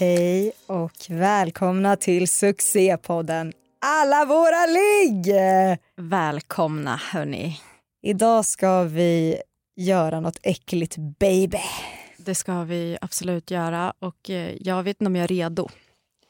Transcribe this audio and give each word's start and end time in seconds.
Hej 0.00 0.52
och 0.66 1.06
välkomna 1.08 1.96
till 1.96 2.28
succépodden 2.28 3.52
Alla 3.80 4.24
våra 4.24 4.66
ligg! 4.66 5.34
Välkomna 5.96 7.00
hörni. 7.12 7.60
Idag 8.02 8.44
ska 8.44 8.82
vi 8.82 9.42
göra 9.76 10.20
något 10.20 10.38
äckligt 10.42 10.96
baby. 10.96 11.60
Det 12.16 12.34
ska 12.34 12.62
vi 12.62 12.98
absolut 13.00 13.50
göra 13.50 13.92
och 13.98 14.30
eh, 14.30 14.56
jag 14.60 14.82
vet 14.82 14.96
inte 14.96 15.06
om 15.06 15.16
jag 15.16 15.24
är 15.24 15.28
redo. 15.28 15.68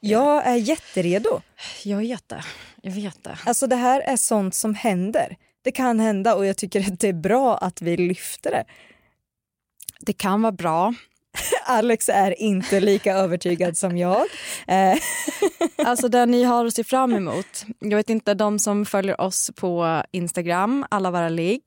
Jag 0.00 0.46
är 0.46 0.56
jätteredo. 0.56 1.40
Jag 1.84 1.98
vet 1.98 2.28
det. 2.28 2.44
Jag 2.82 2.92
vet 2.92 3.24
det. 3.24 3.38
Alltså 3.46 3.66
det 3.66 3.76
här 3.76 4.00
är 4.00 4.16
sånt 4.16 4.54
som 4.54 4.74
händer. 4.74 5.36
Det 5.62 5.72
kan 5.72 6.00
hända 6.00 6.34
och 6.34 6.46
jag 6.46 6.56
tycker 6.56 6.80
att 6.80 7.00
det 7.00 7.08
är 7.08 7.12
bra 7.12 7.56
att 7.58 7.82
vi 7.82 7.96
lyfter 7.96 8.50
det. 8.50 8.64
Det 10.00 10.12
kan 10.12 10.42
vara 10.42 10.52
bra. 10.52 10.94
Alex 11.64 12.08
är 12.08 12.40
inte 12.42 12.80
lika 12.80 13.14
övertygad 13.14 13.76
som 13.76 13.96
jag. 13.98 14.26
Eh, 14.66 14.98
Alltså 15.84 16.08
det 16.08 16.26
ni 16.26 16.44
har 16.44 16.66
att 16.66 16.74
se 16.74 16.84
fram 16.84 17.12
emot. 17.14 17.64
Jag 17.78 17.96
vet 17.96 18.10
inte, 18.10 18.34
de 18.34 18.58
som 18.58 18.86
följer 18.86 19.20
oss 19.20 19.50
på 19.56 20.02
Instagram, 20.12 20.86
alla 20.90 21.10
våra 21.10 21.28
ligg, 21.28 21.62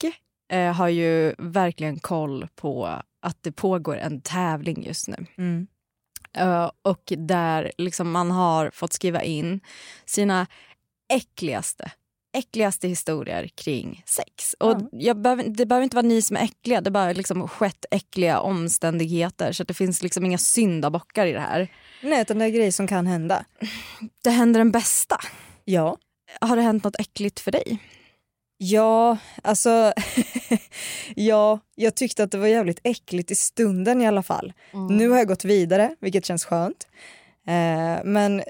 eh, 0.53 0.73
har 0.73 0.87
ju 0.87 1.35
verkligen 1.37 1.99
koll 1.99 2.47
på 2.55 2.89
att 3.21 3.37
det 3.43 3.51
pågår 3.51 3.97
en 3.97 4.21
tävling 4.21 4.85
just 4.85 5.07
nu. 5.07 5.25
mm. 5.37 5.67
Eh, 6.37 6.71
och 6.81 7.13
där 7.17 7.71
liksom 7.77 8.11
man 8.11 8.31
har 8.31 8.71
fått 8.73 8.93
skriva 8.93 9.23
in 9.23 9.59
sina 10.05 10.47
äckligaste 11.13 11.91
äckligaste 12.33 12.87
historier 12.87 13.47
kring 13.55 14.03
sex. 14.05 14.53
Och 14.59 14.77
Ja. 14.91 15.13
behöver, 15.13 15.43
det 15.43 15.65
behöver 15.65 15.83
inte 15.83 15.95
vara 15.95 16.07
ni 16.07 16.21
som 16.21 16.37
är 16.37 16.41
äckliga, 16.43 16.81
det 16.81 16.89
har 16.89 16.91
bara 16.93 17.13
liksom 17.13 17.47
skett 17.47 17.85
äckliga 17.91 18.39
omständigheter 18.39 19.51
så 19.51 19.63
att 19.63 19.67
det 19.67 19.73
finns 19.73 20.03
liksom 20.03 20.25
inga 20.25 20.37
syndabockar 20.37 21.25
i 21.25 21.31
det 21.31 21.39
här. 21.39 21.67
Nej, 22.03 22.21
utan 22.21 22.39
det 22.39 22.45
är 22.45 22.49
grejer 22.49 22.71
som 22.71 22.87
kan 22.87 23.07
hända. 23.07 23.45
Det 24.23 24.29
händer 24.29 24.59
den 24.59 24.71
bästa. 24.71 25.17
Ja. 25.65 25.97
Har 26.41 26.55
det 26.55 26.61
hänt 26.61 26.83
något 26.83 26.99
äckligt 26.99 27.39
för 27.39 27.51
dig? 27.51 27.79
Ja, 28.57 29.17
alltså... 29.43 29.93
ja, 31.15 31.59
jag 31.75 31.95
tyckte 31.95 32.23
att 32.23 32.31
det 32.31 32.37
var 32.37 32.47
jävligt 32.47 32.79
äckligt 32.83 33.31
i 33.31 33.35
stunden 33.35 34.01
i 34.01 34.07
alla 34.07 34.23
fall. 34.23 34.53
Nu 34.89 35.09
har 35.09 35.17
jag 35.17 35.27
gått 35.27 35.45
vidare, 35.45 35.95
vilket 35.99 36.25
känns 36.25 36.45
skönt. 36.45 36.87
Eh, 37.47 38.03
men 38.03 38.41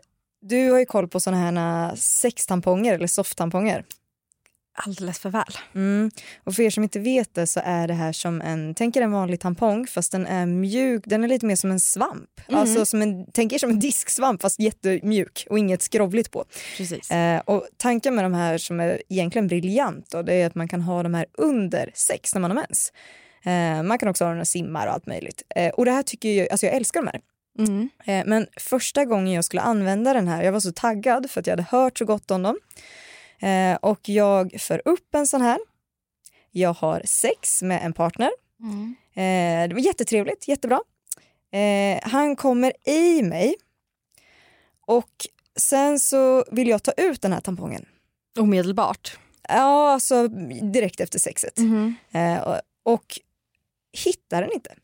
du 0.41 0.71
har 0.71 0.79
ju 0.79 0.85
koll 0.85 1.07
på 1.07 1.19
såna 1.19 1.37
här 1.37 1.95
sextamponger 1.95 2.93
eller 2.93 3.07
softtamponger. 3.07 3.85
Alldeles 4.73 5.19
för 5.19 5.29
väl. 5.29 5.57
Mm. 5.75 6.11
Och 6.43 6.55
för 6.55 6.63
er 6.63 6.69
som 6.69 6.83
inte 6.83 6.99
vet 6.99 7.35
det 7.35 7.47
så 7.47 7.61
är 7.63 7.87
det 7.87 7.93
här 7.93 8.11
som 8.11 8.41
en, 8.41 8.75
tänk 8.75 8.95
er 8.95 9.01
en 9.01 9.11
vanlig 9.11 9.39
tampong 9.39 9.87
fast 9.87 10.11
den 10.11 10.25
är 10.25 10.45
mjuk, 10.45 11.03
den 11.05 11.23
är 11.23 11.27
lite 11.27 11.45
mer 11.45 11.55
som 11.55 11.71
en 11.71 11.79
svamp. 11.79 12.29
Alltså 12.47 12.85
som 12.85 13.01
en, 13.01 13.25
tänk 13.33 13.53
er 13.53 13.57
som 13.57 13.69
en 13.69 13.79
disksvamp 13.79 14.41
fast 14.41 14.59
jättemjuk 14.59 15.47
och 15.49 15.59
inget 15.59 15.81
skrovligt 15.81 16.31
på. 16.31 16.45
Precis. 16.77 17.11
Eh, 17.11 17.41
och 17.45 17.67
tanken 17.77 18.15
med 18.15 18.25
de 18.25 18.33
här 18.33 18.57
som 18.57 18.79
är 18.79 19.01
egentligen 19.09 19.47
briljant 19.47 20.09
då, 20.11 20.21
det 20.21 20.33
är 20.33 20.47
att 20.47 20.55
man 20.55 20.67
kan 20.67 20.81
ha 20.81 21.03
de 21.03 21.13
här 21.13 21.25
under 21.33 21.91
sex 21.93 22.33
när 22.33 22.41
man 22.41 22.51
har 22.51 22.55
mens. 22.55 22.93
Eh, 23.43 23.83
man 23.83 23.99
kan 23.99 24.09
också 24.09 24.23
ha 24.23 24.29
dem 24.29 24.37
när 24.37 24.45
simmar 24.45 24.87
och 24.87 24.93
allt 24.93 25.05
möjligt. 25.05 25.43
Eh, 25.55 25.69
och 25.69 25.85
det 25.85 25.91
här 25.91 26.03
tycker 26.03 26.29
jag, 26.29 26.51
alltså 26.51 26.65
jag 26.65 26.75
älskar 26.75 27.01
de 27.01 27.07
här. 27.07 27.21
Mm. 27.59 27.89
Eh, 28.05 28.23
men 28.25 28.47
första 28.57 29.05
gången 29.05 29.33
jag 29.33 29.45
skulle 29.45 29.61
använda 29.61 30.13
den 30.13 30.27
här, 30.27 30.43
jag 30.43 30.51
var 30.51 30.59
så 30.59 30.71
taggad 30.71 31.31
för 31.31 31.39
att 31.39 31.47
jag 31.47 31.51
hade 31.51 31.67
hört 31.69 31.97
så 31.97 32.05
gott 32.05 32.31
om 32.31 32.41
dem. 32.43 32.59
Eh, 33.39 33.75
och 33.75 34.09
jag 34.09 34.61
för 34.61 34.81
upp 34.85 35.15
en 35.15 35.27
sån 35.27 35.41
här. 35.41 35.59
Jag 36.51 36.73
har 36.73 37.01
sex 37.05 37.61
med 37.61 37.85
en 37.85 37.93
partner. 37.93 38.31
Mm. 38.59 38.95
Eh, 39.13 39.69
det 39.69 39.73
var 39.73 39.81
jättetrevligt, 39.81 40.47
jättebra. 40.47 40.81
Han 42.03 42.35
kommer 42.35 42.89
i 42.89 43.23
mig 43.23 43.55
och 44.85 45.27
sen 45.55 45.99
så 45.99 46.45
vill 46.51 46.67
jag 46.67 46.83
ta 46.83 46.91
ut 46.91 47.21
den 47.21 47.33
här 47.33 47.39
tampongen. 47.39 47.85
Omedelbart. 48.39 49.17
Ja, 49.47 49.91
alltså 49.93 50.27
direkt 50.73 50.99
efter 50.99 51.19
sexet. 51.19 51.57
Mm. 51.57 51.95
Och 52.83 53.19
hittar 53.91 54.41
den 54.41 54.51
inte. 54.51 54.75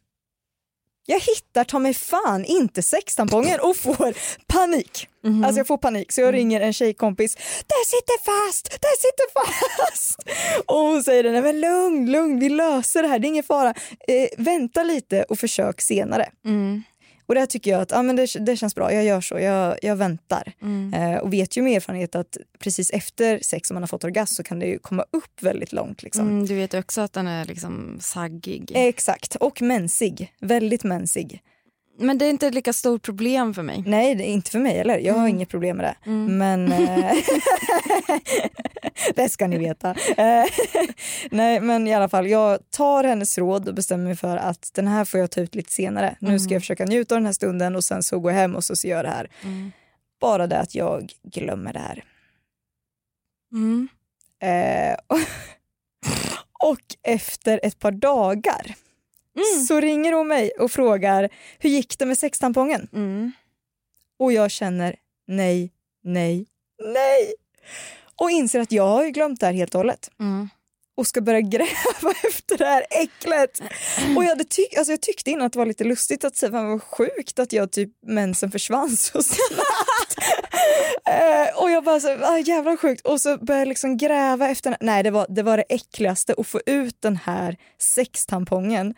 Jag 1.09 1.19
hittar 1.19 1.63
ta 1.63 1.79
mig 1.79 1.93
fan 1.93 2.45
inte 2.45 2.83
sextampongen 2.83 3.59
och 3.59 3.77
får 3.77 4.13
panik. 4.47 5.07
Mhm. 5.23 5.43
Alltså 5.43 5.59
jag 5.59 5.67
får 5.67 5.77
panik 5.77 6.11
så 6.11 6.21
jag 6.21 6.33
ringer 6.33 6.61
en 6.61 6.73
tjejkompis. 6.73 7.35
Den 7.67 7.85
sitter 7.85 8.23
fast, 8.23 8.69
den 8.69 8.97
sitter 8.99 9.33
fast. 9.33 10.17
Och 10.65 10.75
hon 10.79 11.03
säger 11.03 11.31
nej 11.31 11.41
men 11.41 11.59
lugn, 11.59 12.11
lugn, 12.11 12.39
vi 12.39 12.49
löser 12.49 13.01
det 13.01 13.07
här, 13.07 13.19
det 13.19 13.27
är 13.27 13.29
ingen 13.29 13.43
fara. 13.43 13.73
Eh, 14.07 14.27
vänta 14.37 14.83
lite 14.83 15.23
och 15.23 15.39
försök 15.39 15.81
senare. 15.81 16.29
Mm. 16.45 16.83
Och 17.27 17.33
det 17.33 17.39
här 17.39 17.47
tycker 17.47 17.71
jag 17.71 17.81
att 17.81 17.91
ja, 17.91 18.01
men 18.03 18.15
det, 18.15 18.27
det 18.39 18.57
känns 18.57 18.75
bra, 18.75 18.93
jag 18.93 19.03
gör 19.03 19.21
så, 19.21 19.39
jag, 19.39 19.77
jag 19.81 19.95
väntar. 19.95 20.53
Mm. 20.61 20.93
Eh, 20.93 21.17
och 21.17 21.33
vet 21.33 21.57
ju 21.57 21.61
med 21.61 21.77
erfarenhet 21.77 22.15
att 22.15 22.37
precis 22.59 22.91
efter 22.91 23.39
sex 23.39 23.71
om 23.71 23.75
man 23.75 23.83
har 23.83 23.87
fått 23.87 24.03
orgasm 24.03 24.33
så 24.33 24.43
kan 24.43 24.59
det 24.59 24.65
ju 24.65 24.79
komma 24.79 25.05
upp 25.11 25.43
väldigt 25.43 25.73
långt. 25.73 26.03
Liksom. 26.03 26.27
Mm, 26.27 26.45
du 26.45 26.55
vet 26.55 26.73
också 26.73 27.01
att 27.01 27.13
den 27.13 27.27
är 27.27 27.45
liksom 27.45 27.97
saggig. 28.01 28.71
Exakt, 28.75 29.35
och 29.35 29.61
mensig. 29.61 30.33
Väldigt 30.39 30.83
mensig. 30.83 31.41
Men 31.99 32.17
det 32.17 32.25
är 32.25 32.29
inte 32.29 32.47
ett 32.47 32.53
lika 32.53 32.73
stort 32.73 33.01
problem 33.03 33.53
för 33.53 33.63
mig. 33.63 33.83
Nej, 33.85 34.15
det 34.15 34.23
är 34.23 34.33
inte 34.33 34.51
för 34.51 34.59
mig 34.59 34.79
eller? 34.79 34.97
Jag 34.99 35.13
har 35.13 35.19
Mm. 35.19 35.35
inget 35.35 35.49
problem 35.49 35.77
med 35.77 35.85
det. 35.85 36.09
Mm. 36.09 36.37
Men 36.37 36.71
eh, 36.71 37.11
det 39.15 39.29
ska 39.29 39.47
ni 39.47 39.57
veta. 39.57 39.89
Eh, 40.17 40.45
Nej, 41.31 41.59
men 41.61 41.87
i 41.87 41.93
alla 41.93 42.09
fall, 42.09 42.27
jag 42.27 42.59
tar 42.69 43.03
hennes 43.03 43.37
råd 43.37 43.67
och 43.67 43.73
bestämmer 43.75 44.03
mig 44.05 44.15
för 44.15 44.37
att 44.37 44.71
den 44.73 44.87
här 44.87 45.05
får 45.05 45.19
jag 45.19 45.31
ta 45.31 45.41
ut 45.41 45.55
lite 45.55 45.71
senare. 45.73 46.15
Nu 46.19 46.39
ska 46.39 46.53
jag 46.53 46.61
försöka 46.61 46.85
njuta 46.85 47.15
av 47.15 47.21
den 47.21 47.25
här 47.25 47.33
stunden 47.33 47.75
och 47.75 47.83
sen 47.83 48.03
så 48.03 48.15
jag 48.23 48.29
hem 48.33 48.55
och 48.55 48.63
så 48.63 48.75
ser 48.75 48.89
jag 48.89 49.05
det 49.05 49.09
här. 49.11 49.29
Mm. 49.43 49.71
Bara 50.21 50.47
det 50.47 50.59
att 50.59 50.75
jag 50.75 51.11
glömmer 51.23 51.73
det 51.73 51.79
här. 51.79 52.03
Mm. 53.53 53.87
Eh, 54.43 54.97
och 56.63 56.79
efter 57.03 57.59
ett 57.63 57.79
par 57.79 57.91
dagar 57.91 58.75
Mm. 59.37 59.65
så 59.65 59.79
ringer 59.79 60.13
hon 60.13 60.27
mig 60.27 60.51
och 60.59 60.71
frågar 60.71 61.29
hur 61.59 61.69
gick 61.69 61.99
det 61.99 62.05
med 62.05 62.17
sextampongen? 62.17 62.87
Mm. 62.93 63.31
Och 64.19 64.33
jag 64.33 64.51
känner 64.51 64.95
nej, 65.27 65.71
nej, 66.03 66.45
nej. 66.93 67.33
Och 68.15 68.31
inser 68.31 68.59
att 68.59 68.71
jag 68.71 68.87
har 68.87 69.03
ju 69.03 69.11
glömt 69.11 69.39
det 69.39 69.45
här 69.45 69.53
helt 69.53 69.75
och 69.75 69.79
hållet. 69.79 70.09
Mm. 70.19 70.49
Och 70.97 71.07
ska 71.07 71.21
börja 71.21 71.41
gräva 71.55 72.11
efter 72.27 72.57
det 72.57 72.65
här 72.65 72.85
äcklet. 72.89 73.61
Och 74.15 74.23
jag, 74.23 74.29
hade 74.29 74.43
tyck, 74.43 74.77
alltså 74.77 74.93
jag 74.93 75.01
tyckte 75.01 75.31
innan 75.31 75.45
att 75.45 75.53
det 75.53 75.59
var 75.59 75.65
lite 75.65 75.83
lustigt 75.83 76.23
att 76.23 76.35
säga, 76.35 76.51
fan 76.51 76.69
vad 76.69 76.83
sjukt 76.83 77.39
att 77.39 77.53
jag 77.53 77.71
typ 77.71 77.89
mensen 78.07 78.51
försvann 78.51 78.97
så 78.97 79.23
snabbt. 79.23 80.17
eh, 81.07 81.61
och 81.61 81.71
jag 81.71 81.83
bara 81.83 81.99
så, 81.99 82.17
ah, 82.23 82.37
jävla 82.37 82.77
sjukt. 82.77 83.05
Och 83.05 83.21
så 83.21 83.37
började 83.37 83.61
jag 83.61 83.67
liksom 83.67 83.97
gräva 83.97 84.49
efter, 84.49 84.77
nej 84.79 85.03
det 85.03 85.11
var, 85.11 85.25
det 85.29 85.43
var 85.43 85.57
det 85.57 85.65
äckligaste 85.69 86.35
att 86.37 86.47
få 86.47 86.61
ut 86.65 87.01
den 87.01 87.17
här 87.17 87.57
sextampongen. 87.95 88.93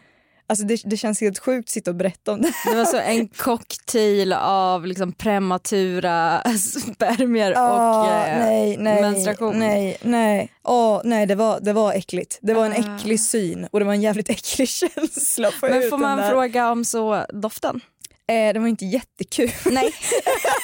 Alltså 0.50 0.66
det, 0.66 0.82
det 0.86 0.98
känns 0.98 1.22
helt 1.22 1.40
sjukt 1.40 1.66
att 1.66 1.70
sitta 1.74 1.92
och 1.92 1.96
berätta 1.96 2.32
om 2.32 2.42
det. 2.42 2.54
Det 2.66 2.76
var 2.76 2.86
så 2.86 2.98
en 2.98 3.28
cocktail 3.28 4.34
av 4.34 4.86
liksom 4.86 5.12
prematura 5.12 6.42
spermier 6.94 7.52
och 7.52 8.08
eh, 8.08 8.40
nej, 8.40 8.78
nej, 8.80 9.02
menstruation. 9.02 9.60
Nej, 9.60 9.98
nej. 10.02 10.52
Åh, 10.64 11.02
nej 11.04 11.26
det, 11.26 11.36
var, 11.36 11.60
det 11.60 11.74
var 11.74 11.94
äckligt. 11.94 12.40
Det 12.42 12.54
var 12.54 12.66
en 12.66 12.72
Ah. 12.72 12.96
äcklig 12.98 13.20
syn 13.22 13.68
och 13.72 13.80
det 13.80 13.86
var 13.86 13.94
en 13.94 14.02
jävligt 14.02 14.30
äcklig 14.40 14.70
känsla 14.70 15.48
att 15.48 15.54
få 15.54 15.70
Men 15.70 15.90
får 15.90 15.98
man 15.98 16.30
fråga 16.30 16.72
om 16.72 16.86
så 16.86 17.26
doften? 17.30 17.82
Eh, 18.28 18.54
det 18.54 18.60
var 18.60 18.68
inte 18.68 18.86
jättekul. 18.86 19.52
Nej. 19.66 19.94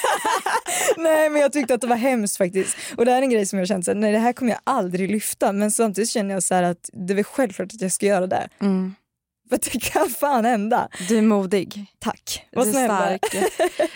nej 0.96 1.30
men 1.30 1.40
jag 1.42 1.52
tyckte 1.52 1.74
att 1.74 1.80
det 1.80 1.86
var 1.86 1.96
hemskt 1.96 2.36
faktiskt. 2.36 2.76
Och 2.96 3.04
det 3.04 3.10
här 3.10 3.18
är 3.18 3.22
en 3.22 3.30
grej 3.30 3.46
som 3.46 3.58
jag 3.58 3.68
kände 3.68 3.84
så 3.84 3.90
här, 3.90 3.98
nej 3.98 4.12
det 4.12 4.18
här 4.18 4.32
kommer 4.32 4.52
jag 4.52 4.60
aldrig 4.64 5.10
lyfta 5.10 5.52
men 5.52 5.70
samtidigt 5.70 6.10
känner 6.10 6.34
jag 6.34 6.42
så 6.42 6.54
att 6.54 6.90
det 6.92 7.14
är 7.18 7.22
självklart 7.22 7.72
att 7.74 7.80
jag 7.80 7.92
ska 7.92 8.06
göra 8.06 8.26
det. 8.26 8.48
Mm. 8.60 8.94
För 9.50 9.58
det 9.72 9.80
kan 9.80 10.08
fan 10.10 10.44
hända. 10.44 10.88
Du 11.08 11.18
är 11.18 11.22
modig. 11.22 11.86
Tack. 11.98 12.46
Vad 12.52 12.66
du 12.66 12.78
är 12.78 12.84
stark. 12.84 13.34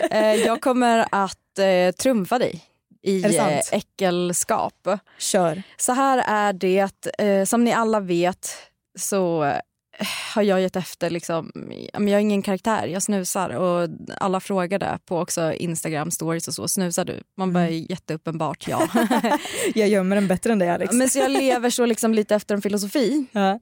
eh, 0.10 0.34
jag 0.34 0.60
kommer 0.60 1.06
att 1.10 1.58
eh, 1.58 1.94
trumfa 1.94 2.38
dig 2.38 2.64
i 3.02 3.22
Är 3.24 3.50
eh, 3.50 3.60
äckelskap. 3.72 4.88
Kör. 5.18 5.62
Så 5.76 5.92
här 5.92 6.24
är 6.26 6.52
det, 6.52 7.48
som 7.48 7.64
ni 7.64 7.72
alla 7.72 8.00
vet 8.00 8.48
så 8.98 9.52
har 10.34 10.42
jag 10.42 10.60
gett 10.60 10.76
efter. 10.76 11.10
Liksom, 11.10 11.52
jag 11.92 12.00
har 12.12 12.18
ingen 12.18 12.42
karaktär, 12.42 12.86
jag 12.86 13.02
snusar. 13.02 13.50
Och 13.50 13.88
alla 14.20 14.40
frågade 14.40 14.98
på 15.04 15.18
också 15.18 15.52
Instagram 15.52 16.10
stories 16.10 16.48
och 16.48 16.54
så, 16.54 16.68
snusar 16.68 17.04
du? 17.04 17.22
Man 17.36 17.52
bara 17.52 17.66
Mm. 17.66 17.86
jätteuppenbart 17.88 18.68
ja. 18.68 18.88
Jag 19.74 19.88
gömmer 19.88 20.16
den 20.16 20.28
bättre 20.28 20.52
än 20.52 20.58
dig 20.58 20.70
Alex. 20.70 20.92
men 20.94 21.08
så 21.08 21.18
jag 21.18 21.30
lever 21.30 21.70
så 21.70 21.86
liksom 21.86 22.14
lite 22.14 22.34
efter 22.34 22.54
en 22.54 22.62
filosofi. 22.62 23.26
Ja. 23.32 23.58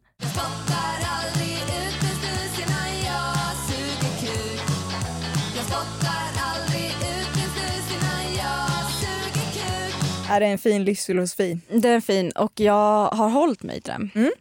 Är 10.31 10.41
det 10.41 10.47
en 10.47 10.59
fin 10.59 10.85
livsfilosofi? 10.85 11.59
Den 11.69 11.93
är 11.93 12.01
fin 12.01 12.31
och 12.31 12.61
jag 12.61 13.09
har 13.09 13.29
hållit 13.29 13.63
mig 13.63 13.81
till 13.81 13.93
den. 13.93 14.11
Mm. 14.15 14.33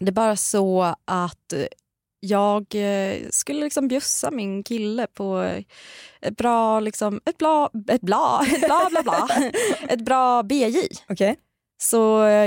Det 0.00 0.08
är 0.08 0.12
bara 0.12 0.36
så 0.36 0.94
att 1.04 1.54
jag 2.20 2.74
eh, 2.74 3.18
skulle 3.30 3.60
liksom 3.60 3.88
bjussa 3.88 4.30
min 4.30 4.62
kille 4.62 5.06
på 5.06 5.60
ett 6.20 6.36
bra, 6.36 6.80
liksom, 6.80 7.20
ett 7.24 7.38
bla, 7.38 7.70
ett 7.88 8.00
bla, 8.00 8.46
ett 8.54 8.60
bla 8.60 8.88
bla 8.90 9.02
bla, 9.02 9.28
ett 9.88 10.04
bra 10.04 10.42
BJ. 10.42 10.88
Okej. 11.08 11.36
Så 11.82 11.96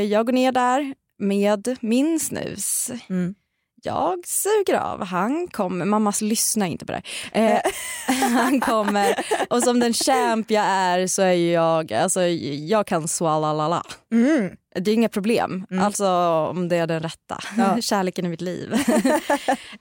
jag 0.09 0.25
går 0.25 0.33
ner 0.33 0.51
där 0.51 0.93
med 1.17 1.77
min 1.81 2.19
snus. 2.19 2.91
Mm. 3.09 3.35
Jag 3.83 4.27
suger 4.27 4.79
av, 4.79 5.05
han 5.05 5.47
kommer, 5.47 5.85
mamma 5.85 6.13
lyssna 6.21 6.67
inte 6.67 6.85
på 6.85 6.91
det 6.91 7.01
eh, 7.33 7.59
Han 8.33 8.59
kommer 8.59 9.15
och 9.49 9.63
som 9.63 9.79
den 9.79 9.93
champ 9.93 10.51
jag 10.51 10.65
är 10.65 11.07
så 11.07 11.21
är 11.21 11.53
jag, 11.53 11.93
alltså 11.93 12.21
jag 12.21 12.87
kan 12.87 13.07
swallalala. 13.07 13.83
Mm. 14.11 14.55
Det 14.75 14.91
är 14.91 14.95
inga 14.95 15.09
problem, 15.09 15.65
alltså 15.81 16.07
om 16.49 16.69
det 16.69 16.75
är 16.75 16.87
den 16.87 17.03
rätta. 17.03 17.39
Ja. 17.57 17.81
Kärleken 17.81 18.25
i 18.25 18.29
mitt 18.29 18.41
liv. 18.41 18.73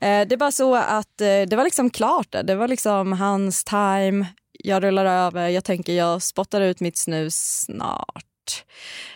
Eh, 0.00 0.26
det 0.28 0.34
är 0.34 0.36
bara 0.36 0.52
så 0.52 0.74
att 0.74 1.20
eh, 1.20 1.42
det 1.48 1.56
var 1.56 1.64
liksom 1.64 1.90
klart. 1.90 2.36
Det 2.44 2.54
var 2.54 2.68
liksom 2.68 3.12
hans 3.12 3.64
time. 3.64 4.26
Jag 4.52 4.82
rullar 4.82 5.04
över, 5.04 5.48
jag 5.48 5.64
tänker 5.64 5.92
jag 5.92 6.22
spottar 6.22 6.60
ut 6.60 6.80
mitt 6.80 6.98
snus 6.98 7.64
snart. 7.66 8.64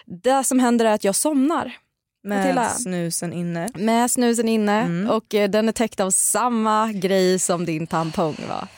Det 0.06 0.44
som 0.44 0.58
händer 0.58 0.84
är 0.84 0.92
att 0.92 1.04
jag 1.04 1.14
somnar 1.14 1.76
Matilda. 2.24 2.54
Med 2.62 2.70
snusen 2.72 3.32
inne. 3.32 3.68
med 3.74 4.10
snusen 4.10 4.48
inne 4.48 4.80
Mm. 4.80 5.10
och 5.10 5.34
eh, 5.34 5.50
den 5.50 5.68
är 5.68 5.72
täckt 5.72 6.00
av 6.00 6.10
samma 6.10 6.92
grej 6.92 7.38
som 7.38 7.64
din 7.64 7.86
tampong 7.86 8.36
var. 8.48 8.68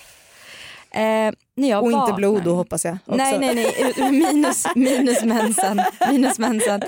Eh, 1.01 1.33
Och 1.81 1.93
inte 1.93 2.13
blod 2.17 2.45
då 2.45 2.55
hoppas 2.55 2.85
jag. 2.85 2.99
Också. 3.07 3.17
Nej, 3.17 3.39
nej, 3.39 3.55
nej. 3.55 4.11
Minus, 4.13 4.65
minus 4.75 5.25
mensen. 5.25 5.83
Minus 6.11 6.39
mensen. 6.39 6.83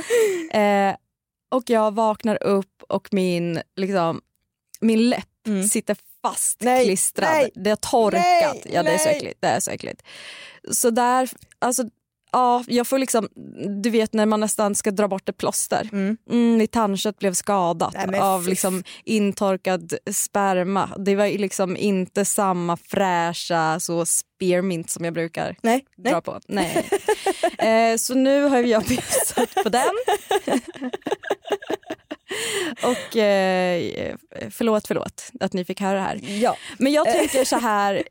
Eh, 0.53 0.95
och 1.51 1.71
jag 1.71 1.95
vaknar 1.95 2.43
upp 2.43 2.83
och 2.89 3.09
min, 3.13 3.61
liksom, 3.77 4.21
min 4.81 5.09
läpp 5.11 5.27
Mm. 5.47 5.69
sitter 5.69 5.97
fast 6.23 6.61
Nej, 6.61 6.85
klistrad. 6.85 7.29
nej, 7.33 7.51
det 7.55 7.71
har 7.71 7.77
torkat. 7.77 8.21
nej, 8.23 8.63
ja, 8.73 8.83
det 8.83 8.91
är 8.91 8.99
så 8.99 9.09
äckligt. 9.09 9.41
Det 9.41 9.47
är 9.47 9.61
så 9.61 9.71
äckligt. 9.71 10.03
Så 10.71 10.91
där, 10.91 11.31
alltså, 11.59 11.83
ja, 12.33 12.65
jag 12.67 12.87
får 12.87 12.99
liksom, 12.99 13.29
du 13.83 13.91
vet 13.91 14.13
när 14.13 14.27
man 14.27 14.41
nästan 14.41 14.75
ska 14.75 14.91
dra 14.91 15.09
bort 15.09 15.29
ett 15.29 15.37
plåster. 15.37 15.89
Mm. 15.93 16.17
Mm, 16.31 16.57
mitt 16.57 16.73
tandkött 16.73 17.19
blev 17.19 17.35
skadat 17.35 17.95
Nej, 18.07 18.21
av 18.21 18.49
liksom 18.49 18.85
intorkad 19.05 19.95
sperma. 20.13 20.91
Det 20.99 21.17
var 21.17 21.27
liksom 21.39 21.77
inte 21.77 22.25
samma 22.25 22.77
fräscha 22.77 23.81
så 23.81 24.07
spearmint 24.07 24.91
som 24.91 25.05
jag 25.05 25.15
brukar 25.15 25.57
Nej, 25.63 25.85
nej. 25.97 26.13
dra 26.13 26.21
på. 26.21 26.41
Nej. 26.49 26.89
eh, 27.59 27.97
så 27.97 28.15
nu 28.15 28.43
har 28.43 28.59
jag 28.59 28.85
bjussat 28.85 29.55
på 29.63 29.69
den. 29.69 29.91
Och 32.83 33.17
eh, 33.17 34.15
förlåt, 34.51 34.87
förlåt 34.87 35.31
att 35.41 35.53
ni 35.53 35.65
fick 35.65 35.81
höra 35.81 35.95
det 35.95 36.01
här. 36.01 36.21
Ja. 36.41 36.57
Men 36.79 36.93
jag 36.93 37.07
tänker 37.13 37.45
så 37.45 37.57
här, 37.57 38.03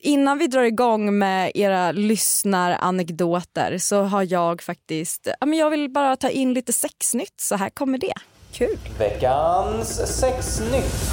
innan 0.00 0.38
vi 0.38 0.46
drar 0.46 0.62
igång 0.62 1.18
med 1.18 1.52
era 1.54 1.92
lyssnaranekdoter 1.92 3.78
så 3.78 4.02
har 4.02 4.32
jag 4.32 4.62
faktiskt, 4.62 5.28
ja, 5.40 5.46
men 5.46 5.58
jag 5.58 5.70
vill 5.70 5.90
bara 5.90 6.16
ta 6.16 6.28
in 6.28 6.54
lite 6.54 6.72
sexnytt 6.72 7.40
så 7.40 7.56
här 7.56 7.70
kommer 7.70 7.98
det. 7.98 8.14
Kul. 8.52 8.78
Veckans 8.98 10.18
sexnytt. 10.20 11.10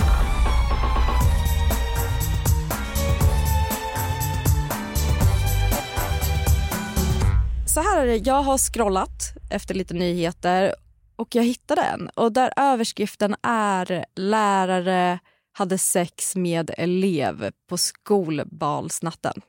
Så 7.74 7.82
här 7.82 8.02
är 8.02 8.06
det, 8.06 8.18
jag 8.18 8.42
har 8.42 8.58
scrollat 8.58 9.34
efter 9.50 9.76
lite 9.76 9.94
nyheter 9.94 10.76
och 11.16 11.36
jag 11.36 11.44
hittade 11.44 11.82
en 11.82 12.10
och 12.10 12.32
där 12.32 12.54
överskriften 12.56 13.36
är 13.44 14.06
lärare 14.16 15.20
hade 15.54 15.78
sex 15.78 16.36
med 16.36 16.72
elev 16.78 17.52
på 17.70 17.78
skolbalsnatten. 17.78 19.42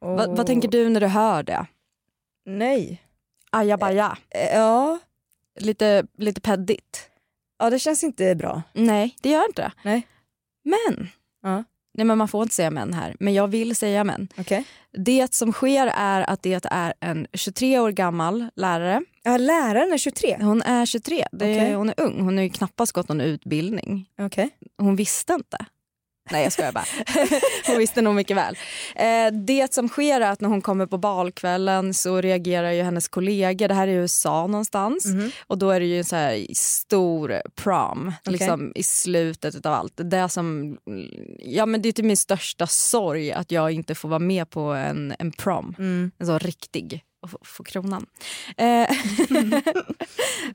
Va, 0.00 0.26
vad 0.28 0.46
tänker 0.46 0.68
du 0.68 0.88
när 0.88 1.00
du 1.00 1.06
hör 1.06 1.42
det? 1.42 1.66
Nej. 2.46 3.02
Ajabaja. 3.50 4.18
Eh, 4.30 4.54
Ja. 4.56 4.98
Lite, 5.60 6.06
lite 6.18 6.40
peddigt. 6.40 7.10
ja, 7.58 7.70
det 7.70 7.78
känns 7.78 8.04
inte 8.04 8.34
bra. 8.34 8.62
Nej, 8.72 9.16
det 9.22 9.30
gör 9.30 9.46
inte 9.46 9.62
det. 9.62 9.72
Nej. 9.84 10.06
Men, 10.64 11.08
Ja. 11.42 11.64
nej 11.94 12.04
men 12.06 12.18
man 12.18 12.28
får 12.28 12.42
inte 12.42 12.54
säga 12.54 12.70
män 12.70 12.92
här, 12.92 13.16
men 13.20 13.34
jag 13.34 13.48
vill 13.48 13.76
säga 13.76 14.04
män. 14.04 14.28
Okej. 14.38 14.64
Det 14.92 15.34
som 15.34 15.52
sker 15.52 15.86
är 15.96 16.30
att 16.30 16.42
det 16.42 16.66
är 16.70 16.94
en 17.00 17.26
23 17.32 17.78
år 17.78 17.90
gammal 17.90 18.46
lärare. 18.56 19.02
Ja, 19.22 19.36
läraren 19.36 19.92
är 19.92 19.98
23. 19.98 20.36
Hon 20.40 20.62
är 20.62 20.86
23, 20.86 21.26
det 21.32 21.44
Okej. 21.56 21.74
hon 21.74 21.88
är 21.88 21.94
ung, 22.00 22.20
hon 22.20 22.36
har 22.36 22.44
ju 22.44 22.50
knappast 22.50 22.92
gått 22.92 23.08
någon 23.08 23.20
utbildning. 23.20 24.06
Okej. 24.20 24.50
Hon 24.78 24.96
visste 24.96 25.32
inte. 25.32 25.58
Nej 26.30 26.42
jag 26.42 26.52
skojar 26.52 26.72
bara. 26.72 26.84
hon 27.66 27.78
visste 27.78 28.02
nog 28.02 28.14
mycket 28.14 28.36
väl. 28.36 28.56
Eh, 28.96 29.32
det 29.46 29.74
som 29.74 29.88
sker 29.88 30.20
är 30.20 30.30
att 30.30 30.40
när 30.40 30.48
hon 30.48 30.62
kommer 30.62 30.86
på 30.86 30.98
balkvällen 30.98 31.94
så 31.94 32.20
reagerar 32.20 32.70
ju 32.72 32.82
hennes 32.82 33.08
kollegor, 33.08 33.68
det 33.68 33.74
här 33.74 33.88
är 33.88 33.92
i 33.92 33.94
USA 33.94 34.46
någonstans, 34.46 35.04
Mhm. 35.06 35.30
och 35.46 35.58
då 35.58 35.70
är 35.70 35.80
det 35.80 35.86
ju 35.86 35.98
en 35.98 36.04
så 36.04 36.16
här 36.16 36.46
stor 36.54 37.42
prom 37.54 38.12
Okej. 38.20 38.32
liksom 38.32 38.72
i 38.74 38.82
slutet 38.82 39.66
av 39.66 39.72
allt. 39.74 39.92
Det 39.96 40.28
som, 40.28 40.76
ja 41.38 41.66
men 41.66 41.82
det 41.82 41.88
är 41.88 41.92
typ 41.92 42.04
min 42.06 42.16
största 42.16 42.66
sorg 42.66 43.32
att 43.32 43.50
jag 43.50 43.70
inte 43.72 43.94
får 43.94 44.08
vara 44.08 44.18
med 44.18 44.50
på 44.50 44.60
en, 44.60 45.14
en 45.18 45.32
prom, 45.32 45.74
Mm. 45.78 46.10
en 46.18 46.26
sån 46.26 46.38
riktig 46.38 47.04
och 47.20 47.46
få, 47.46 47.64
kronan. 47.64 48.06
Eh, 48.56 48.88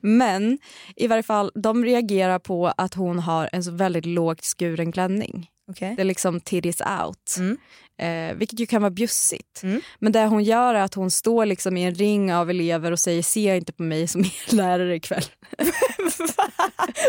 men 0.00 0.58
i 0.96 1.06
varje 1.06 1.22
fall, 1.22 1.52
de 1.54 1.84
reagerar 1.84 2.38
på 2.38 2.66
att 2.76 2.94
hon 2.94 3.18
har 3.18 3.48
en 3.52 3.64
så 3.64 3.70
väldigt 3.70 4.06
lågt 4.06 4.44
skuren 4.44 4.92
klänning. 4.92 5.50
Okej. 5.70 5.94
Det 5.96 6.02
är 6.02 6.06
liksom 6.06 6.40
titties 6.40 6.80
out. 6.80 7.36
Mm. 7.38 7.56
Eh, 7.98 8.34
vilket 8.34 8.60
ju 8.60 8.66
kan 8.66 8.82
vara 8.82 8.90
bjussigt. 8.90 9.62
Mm. 9.62 9.80
Men 9.98 10.12
det 10.12 10.26
hon 10.26 10.44
gör 10.44 10.74
är 10.74 10.82
att 10.82 10.94
hon 10.94 11.10
står 11.10 11.46
liksom 11.46 11.76
i 11.76 11.82
en 11.82 11.94
ring 11.94 12.34
av 12.34 12.50
elever 12.50 12.92
och 12.92 12.98
säger 12.98 13.22
se 13.22 13.56
inte 13.56 13.72
på 13.72 13.82
mig 13.82 14.08
som 14.08 14.20
er 14.20 14.54
lärare 14.54 14.94
ikväll. 14.94 15.24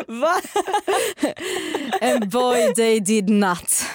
Va? 0.08 0.36
And 2.02 2.30
boy 2.30 2.74
they 2.76 3.00
did 3.00 3.30
not. 3.30 3.86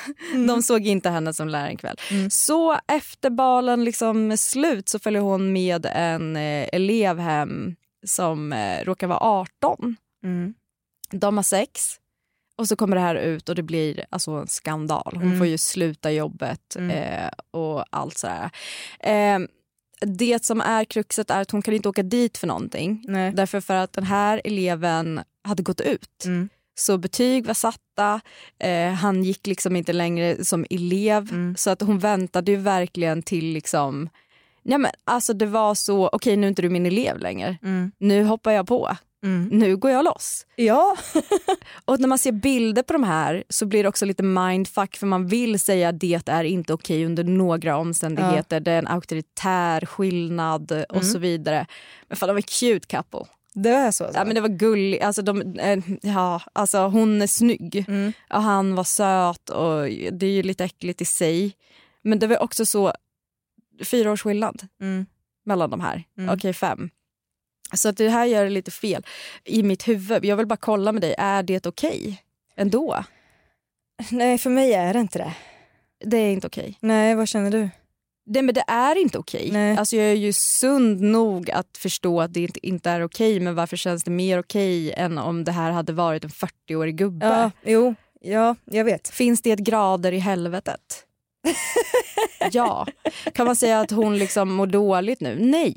De 0.49 0.63
såg 0.63 0.87
inte 0.87 1.11
henne 1.11 1.35
som 1.35 1.49
lärare 1.49 1.73
ikväll. 1.73 1.97
Så 2.31 2.79
efter 2.89 3.31
balen 3.31 3.85
liksom 3.85 4.37
slut 4.37 4.89
så 4.89 4.99
följer 4.99 5.23
hon 5.23 5.53
med 5.53 5.87
en 5.87 6.37
eh, 6.37 6.69
elev 6.73 7.19
hem 7.19 7.77
som 8.07 8.53
eh, 8.53 8.85
råkar 8.85 9.07
vara 9.07 9.19
18. 9.19 9.97
Mm. 10.25 10.55
De 11.11 11.37
har 11.37 11.45
sex 11.45 11.99
och 12.57 12.69
så 12.69 12.77
kommer 12.77 12.97
det 12.97 13.03
här 13.03 13.15
ut 13.15 13.49
och 13.49 13.55
det 13.55 13.63
blir 13.63 14.05
alltså 14.11 14.31
en 14.31 14.47
skandal. 14.47 15.13
Hon 15.15 15.23
Mm. 15.23 15.39
får 15.39 15.47
ju 15.47 15.59
sluta 15.59 16.13
jobbet 16.13 16.77
Mm. 16.77 16.91
eh, 16.91 17.31
och 17.51 17.85
allt 17.91 18.19
sådär. 18.19 18.51
Eh, 19.01 19.39
det 20.07 20.45
som 20.45 20.61
är 20.61 20.85
kruxet 20.85 21.31
är 21.31 21.41
att 21.41 21.51
hon 21.51 21.63
kan 21.63 21.75
inte 21.75 21.89
åka 21.89 22.03
dit 22.03 22.39
för 22.39 22.47
någonting. 22.47 23.05
Nej. 23.09 23.33
Därför 23.33 23.61
för 23.61 23.75
att 23.75 23.93
den 23.93 24.05
här 24.05 24.41
eleven 24.45 25.21
hade 25.45 25.63
gått 25.63 25.81
ut. 25.81 26.25
Mm. 26.25 26.49
Så 26.75 26.99
betyg 26.99 27.47
var 27.47 27.55
satta, 27.55 28.21
eh, 28.59 28.93
han 28.93 29.25
gick 29.25 29.47
liksom 29.47 29.77
inte 29.77 29.93
längre 29.93 30.45
som 30.45 30.67
elev. 30.71 31.29
Mm. 31.33 31.55
Så 31.57 31.71
att 31.71 31.81
hon 31.81 31.99
väntade 31.99 32.51
ju 32.51 32.57
verkligen 32.57 33.23
till 33.23 33.45
liksom... 33.53 34.09
Ja, 34.63 34.79
men, 34.79 34.91
alltså 35.05 35.33
det 35.35 35.47
var 35.47 35.75
så, 35.75 36.09
okej 36.13 36.37
nu 36.37 36.47
är 36.47 36.49
inte 36.49 36.63
du 36.63 36.69
min 36.71 36.87
elev 36.87 37.19
längre. 37.19 37.57
Mm. 37.63 37.93
Nu 37.99 38.25
hoppar 38.25 38.53
jag 38.53 38.67
på. 38.67 38.97
Mm. 39.23 39.49
Nu 39.53 39.77
går 39.77 39.91
jag 39.91 40.05
loss. 40.05 40.47
Ja. 40.57 40.97
Och 41.85 42.01
när 42.01 42.09
man 42.09 42.19
ser 42.19 42.33
bilder 42.33 42.83
på 42.83 42.93
de 42.93 43.03
här 43.05 43.45
så 43.49 43.67
blir 43.67 43.83
det 43.83 43.89
också 43.89 44.05
lite 44.07 44.23
mindfuck 44.23 44.97
för 44.97 45.07
man 45.07 45.27
vill 45.27 45.61
säga 45.61 45.89
att 45.89 46.01
det 46.01 46.29
är 46.29 46.45
inte 46.45 46.73
okej 46.75 47.05
under 47.07 47.25
några 47.25 47.77
omständigheter. 47.77 48.61
Det 48.61 48.71
är 48.73 48.79
en 48.79 48.87
auktoritär 48.89 49.87
skillnad 49.87 50.73
och 50.73 50.97
Mm. 50.97 51.05
så 51.05 51.19
vidare. 51.19 51.67
Men 52.09 52.17
fan 52.17 52.27
de 52.29 52.33
var 52.35 52.41
cute 52.41 52.87
couple. 52.87 53.25
Det 53.55 53.73
var 53.73 53.91
så. 53.91 54.11
Ja, 54.15 54.25
men 54.25 54.35
det 54.35 54.41
var 54.41 54.49
gulligt. 54.49 55.05
Alltså, 55.05 55.23
de, 55.23 55.59
eh, 55.59 55.79
ja, 56.03 56.41
alltså, 56.53 56.79
hon 56.79 57.23
är 57.23 57.27
snygg 57.27 57.85
Mm. 57.89 58.13
och 58.31 58.43
han 58.43 58.75
var 58.75 58.85
söt 58.85 59.51
och 59.51 59.83
det 60.13 60.27
är 60.27 60.31
ju 60.31 60.43
lite 60.43 60.65
äckligt 60.65 61.01
i 61.01 61.05
sig. 61.05 61.53
Men 62.03 62.19
det 62.19 62.27
var 62.27 62.43
också 62.43 62.67
så, 62.67 62.93
fyra 63.85 64.13
års 64.13 64.23
skillnad 64.23 64.63
Mm. 64.81 65.07
mellan 65.45 65.71
de 65.71 65.81
här. 65.81 66.05
Mm. 66.19 66.35
Okej, 66.35 66.53
fem. 66.53 66.91
Så 67.75 67.89
att 67.89 67.97
det 67.97 68.09
här 68.09 68.27
gör 68.27 68.45
det 68.45 68.51
lite 68.51 68.71
fel 68.71 69.07
i 69.45 69.63
mitt 69.63 69.89
huvud. 69.89 70.25
Jag 70.25 70.37
vill 70.37 70.47
bara 70.47 70.57
kolla 70.57 70.93
med 70.93 71.03
dig, 71.03 71.15
är 71.19 71.43
det 71.43 71.67
okej? 71.67 72.23
ändå. 72.57 73.05
Nej, 74.11 74.39
för 74.39 74.51
mig 74.51 74.75
är 74.75 74.93
det 74.93 75.01
inte 75.01 75.19
det. 75.19 75.35
Det 76.05 76.17
är 76.17 76.33
inte 76.33 76.47
okej. 76.47 76.79
Nej, 76.81 77.15
vad 77.15 77.29
känner 77.29 77.51
du? 77.51 77.69
Det, 78.27 78.43
men 78.43 78.55
det 78.55 78.65
är 78.67 78.97
inte 78.97 79.19
okej. 79.19 79.49
Nej. 79.53 79.77
Alltså 79.77 79.97
jag 79.97 80.07
är 80.07 80.15
ju 80.15 80.33
sund 80.33 81.01
nog 81.01 81.51
att 81.51 81.79
förstå 81.79 82.21
att 82.21 82.35
det 82.35 82.41
inte, 82.41 82.67
inte 82.67 82.91
är 82.91 83.03
okej 83.03 83.41
men 83.41 83.55
varför 83.55 83.77
känns 83.77 84.05
det 84.05 84.11
mer 84.11 84.39
okej 84.39 84.93
än 84.93 85.19
om 85.19 85.45
det 85.45 85.53
här 85.53 85.71
hade 85.71 85.93
varit 85.93 86.25
en 86.25 86.31
40-årig 86.31 86.97
gubbe? 86.97 87.27
Ja, 87.27 87.51
jo, 87.65 87.95
ja, 88.21 88.57
jag 88.65 88.85
vet. 88.85 89.09
Finns 89.09 89.43
det 89.43 89.51
ett 89.51 89.59
grader 89.59 90.13
i 90.13 90.19
helvetet? 90.19 91.07
ja. 92.53 92.87
Kan 93.35 93.47
man 93.47 93.57
säga 93.57 93.81
att 93.81 93.91
hon 93.91 94.19
liksom 94.19 94.53
mår 94.53 94.67
dåligt 94.67 95.21
nu? 95.21 95.37
Nej. 95.41 95.77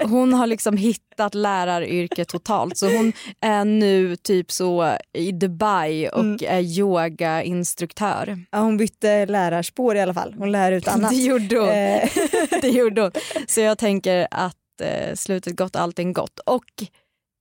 Hon 0.00 0.32
har 0.34 0.46
liksom 0.46 0.76
hittat 0.76 1.34
läraryrket 1.34 2.28
totalt. 2.28 2.78
Så 2.78 2.96
hon 2.96 3.12
är 3.40 3.64
nu 3.64 4.16
typ 4.16 4.50
så 4.52 4.96
i 5.12 5.32
Dubai 5.32 6.08
och 6.08 6.20
Mm. 6.20 6.38
är 6.48 6.60
yogainstruktör. 6.60 8.44
Ja, 8.50 8.58
hon 8.58 8.76
bytte 8.76 9.26
lärarspår 9.26 9.96
i 9.96 10.00
alla 10.00 10.14
fall. 10.14 10.34
Hon 10.38 10.52
lär 10.52 10.72
ut 10.72 10.88
annat. 10.94 11.10
Det 11.10 11.16
gjorde 11.16 11.58
hon. 11.58 11.68
Eh, 11.68 12.08
det 12.62 12.68
gjorde 12.68 13.02
hon. 13.02 13.10
Så 13.46 13.60
jag 13.60 13.78
tänker 13.78 14.28
att 14.30 14.56
eh, 14.82 15.14
slutet 15.14 15.56
gott, 15.56 15.76
allting 15.76 16.12
gott. 16.12 16.38
Och 16.46 16.64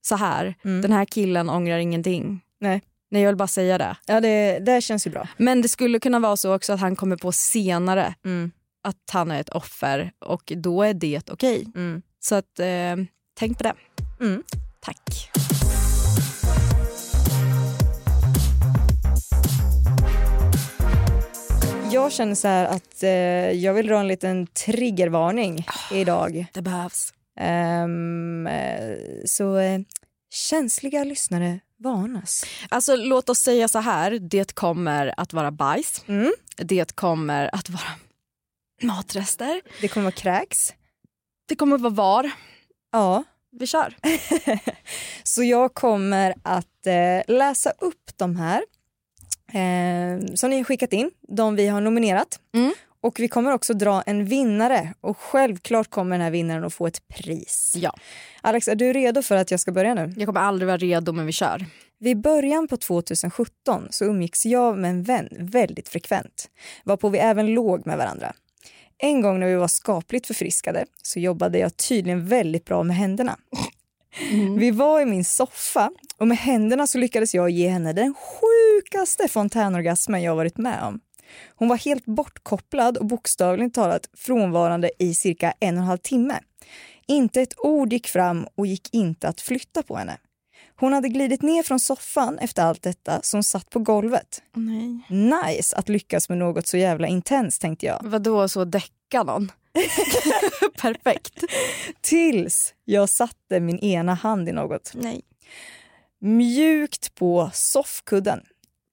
så 0.05 0.15
här, 0.15 0.55
Mm. 0.65 0.81
den 0.81 0.91
här 0.91 1.05
killen 1.05 1.49
ångrar 1.49 1.77
ingenting. 1.77 2.41
Nej. 2.61 2.81
Nej, 3.11 3.21
jag 3.21 3.29
vill 3.29 3.35
bara 3.37 3.47
säga 3.47 3.77
det. 3.77 3.95
ja, 4.05 4.19
det, 4.21 4.59
det 4.59 4.81
känns 4.81 5.07
ju 5.07 5.11
bra. 5.11 5.27
Men 5.37 5.61
det 5.61 5.67
skulle 5.67 5.99
kunna 5.99 6.19
vara 6.19 6.37
så 6.37 6.55
också 6.55 6.73
att 6.73 6.79
han 6.79 6.95
kommer 6.95 7.15
på 7.15 7.31
senare 7.31 8.13
Mm. 8.25 8.51
Att 8.81 9.09
han 9.11 9.31
är 9.31 9.39
ett 9.41 9.49
offer 9.49 10.11
och 10.19 10.53
då 10.55 10.83
är 10.83 10.93
det 10.93 11.29
okej. 11.29 11.67
Mm. 11.75 12.01
Så 12.19 12.35
att, 12.35 12.59
eh, 12.59 12.95
tänk 13.33 13.57
på 13.57 13.63
det. 13.63 13.73
Mm. 14.21 14.43
Tack. 14.79 15.29
Jag 21.91 22.11
känner 22.11 22.35
så 22.35 22.47
här 22.47 22.65
att 22.65 23.03
eh, 23.03 23.09
jag 23.51 23.73
vill 23.73 23.87
dra 23.87 23.99
en 23.99 24.07
liten 24.07 24.47
triggervarning 24.47 25.65
idag. 25.91 26.45
Det 26.53 26.61
behövs. 26.61 27.13
Eh, 27.39 27.87
så 29.25 29.57
eh, 29.57 29.81
känsliga 30.29 31.03
lyssnare 31.03 31.59
varnas. 31.83 32.45
Alltså 32.69 32.95
låt 32.95 33.29
oss 33.29 33.39
säga 33.39 33.67
så 33.67 33.79
här, 33.79 34.11
det 34.11 34.55
kommer 34.55 35.13
att 35.17 35.33
vara 35.33 35.51
bajs. 35.51 36.03
Mm. 36.07 36.33
Det 36.57 36.95
kommer 36.95 37.55
att 37.55 37.69
vara 37.69 37.91
matrester. 38.83 39.61
Det 39.81 39.87
kommer 39.87 40.03
vara 40.03 40.11
kräks. 40.11 40.73
Det 41.47 41.55
kommer 41.55 41.77
vara 41.77 41.93
var. 41.93 42.31
Ja, 42.91 43.23
Vi 43.51 43.67
kör. 43.67 43.95
så 45.23 45.43
jag 45.43 45.73
kommer 45.73 46.35
att 46.43 46.87
eh, 46.87 47.35
läsa 47.35 47.69
upp 47.69 48.17
de 48.17 48.35
här 48.35 48.63
eh, 49.53 50.25
som 50.35 50.49
ni 50.49 50.57
har 50.57 50.63
skickat 50.63 50.93
in, 50.93 51.11
de 51.27 51.55
vi 51.55 51.67
har 51.67 51.81
nominerat. 51.81 52.39
Mm. 52.53 52.73
Och 53.03 53.19
vi 53.19 53.27
kommer 53.27 53.51
också 53.51 53.73
dra 53.73 54.01
en 54.01 54.25
vinnare 54.25 54.93
och 55.01 55.17
självklart 55.17 55.89
kommer 55.89 56.11
den 56.11 56.21
här 56.21 56.31
vinnaren 56.31 56.63
att 56.63 56.73
få 56.73 56.87
ett 56.87 57.07
pris. 57.07 57.73
Ja. 57.75 57.93
Alex, 58.41 58.67
är 58.67 58.75
du 58.75 58.93
redo 58.93 59.21
för 59.21 59.35
att 59.35 59.51
jag 59.51 59.59
ska 59.59 59.71
börja 59.71 59.93
nu? 59.93 60.13
Jag 60.17 60.25
kommer 60.25 60.41
aldrig 60.41 60.67
vara 60.67 60.77
redo 60.77 61.11
men 61.11 61.25
vi 61.25 61.31
kör. 61.31 61.65
Vid 61.99 62.21
början 62.21 62.67
på 62.67 62.77
2017 62.77 63.87
så 63.89 64.05
umgicks 64.05 64.45
jag 64.45 64.77
med 64.77 64.89
en 64.89 65.03
vän 65.03 65.27
väldigt 65.31 65.89
frekvent, 65.89 66.49
varpå 66.83 67.09
vi 67.09 67.17
även 67.17 67.53
låg 67.53 67.87
med 67.87 67.97
varandra. 67.97 68.33
En 69.03 69.21
gång 69.21 69.39
när 69.39 69.47
vi 69.47 69.55
var 69.55 69.67
skapligt 69.67 70.27
förfriskade 70.27 70.85
så 71.03 71.19
jobbade 71.19 71.59
jag 71.59 71.77
tydligen 71.77 72.27
väldigt 72.27 72.65
bra 72.65 72.83
med 72.83 72.95
händerna. 72.95 73.37
Vi 74.57 74.71
var 74.71 75.01
i 75.01 75.05
min 75.05 75.25
soffa 75.25 75.91
och 76.17 76.27
med 76.27 76.37
händerna 76.37 76.87
så 76.87 76.97
lyckades 76.97 77.33
jag 77.35 77.49
ge 77.49 77.67
henne 77.69 77.93
den 77.93 78.13
sjukaste 78.13 79.27
fontänorgasmen 79.27 80.21
jag 80.21 80.35
varit 80.35 80.57
med 80.57 80.83
om. 80.83 80.99
Hon 81.55 81.67
var 81.67 81.77
helt 81.77 82.05
bortkopplad 82.05 82.97
och 82.97 83.05
bokstavligt 83.05 83.75
talat 83.75 84.09
frånvarande 84.17 84.91
i 84.99 85.13
cirka 85.13 85.53
en 85.59 85.77
och 85.77 85.81
en 85.81 85.87
halv 85.87 85.97
timme. 85.97 86.39
Inte 87.07 87.41
ett 87.41 87.53
ord 87.57 87.93
gick 87.93 88.07
fram 88.07 88.47
och 88.55 88.67
gick 88.67 88.93
inte 88.93 89.27
att 89.27 89.41
flytta 89.41 89.83
på 89.83 89.95
henne. 89.95 90.17
Hon 90.81 90.93
hade 90.93 91.09
glidit 91.09 91.41
ner 91.41 91.63
från 91.63 91.79
soffan 91.79 92.39
efter 92.39 92.63
allt 92.63 92.81
detta 92.81 93.21
som 93.21 93.43
satt 93.43 93.69
på 93.69 93.79
golvet. 93.79 94.41
Nej. 94.53 94.99
Nice 95.09 95.75
att 95.75 95.89
lyckas 95.89 96.29
med 96.29 96.37
något 96.37 96.67
så 96.67 96.77
jävla 96.77 97.07
intens 97.07 97.59
tänkte 97.59 97.85
jag. 97.85 97.99
Vadå 98.03 98.47
så 98.47 98.65
däcka 98.65 99.23
någon? 99.23 99.51
Perfekt. 100.81 101.43
Tills 102.01 102.73
jag 102.85 103.09
satte 103.09 103.59
min 103.59 103.79
ena 103.79 104.13
hand 104.13 104.49
i 104.49 104.51
något. 104.51 104.91
Nej. 104.95 105.21
Mjukt 106.21 107.15
på 107.15 107.49
soffkudden. 107.53 108.41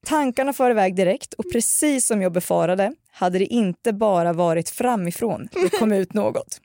Tankarna 0.07 0.53
far 0.53 0.71
iväg 0.71 0.95
direkt 0.95 1.35
och 1.35 1.53
precis 1.53 2.07
som 2.07 2.23
jag 2.23 2.33
befarade 2.33 2.95
hade 3.11 3.39
det 3.39 3.47
inte 3.47 3.93
bara 3.93 4.33
varit 4.33 4.71
framifrån 4.71 5.49
det 5.53 5.79
kom 5.79 5.93
ut 5.93 6.15
något. 6.15 6.61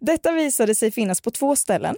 Detta 0.00 0.32
visade 0.32 0.74
sig 0.74 0.90
finnas 0.90 1.20
på 1.20 1.30
två 1.30 1.56
ställen. 1.56 1.96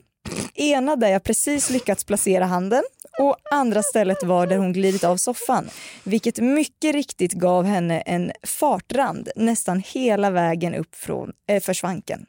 Ena 0.54 0.96
där 0.96 1.08
jag 1.08 1.24
precis 1.24 1.70
lyckats 1.70 2.04
placera 2.04 2.44
handen 2.44 2.82
och 3.18 3.36
andra 3.50 3.82
stället 3.82 4.22
var 4.22 4.46
där 4.46 4.56
hon 4.56 4.72
glidit 4.72 5.04
av 5.04 5.16
soffan. 5.16 5.68
Vilket 6.04 6.38
mycket 6.38 6.94
riktigt 6.94 7.32
gav 7.32 7.64
henne 7.64 8.00
en 8.00 8.32
fartrand 8.42 9.28
nästan 9.36 9.82
hela 9.86 10.30
vägen 10.30 10.74
upp 10.74 10.94
från, 10.94 11.32
äh, 11.48 11.60
för 11.60 11.72
svanken. 11.72 12.26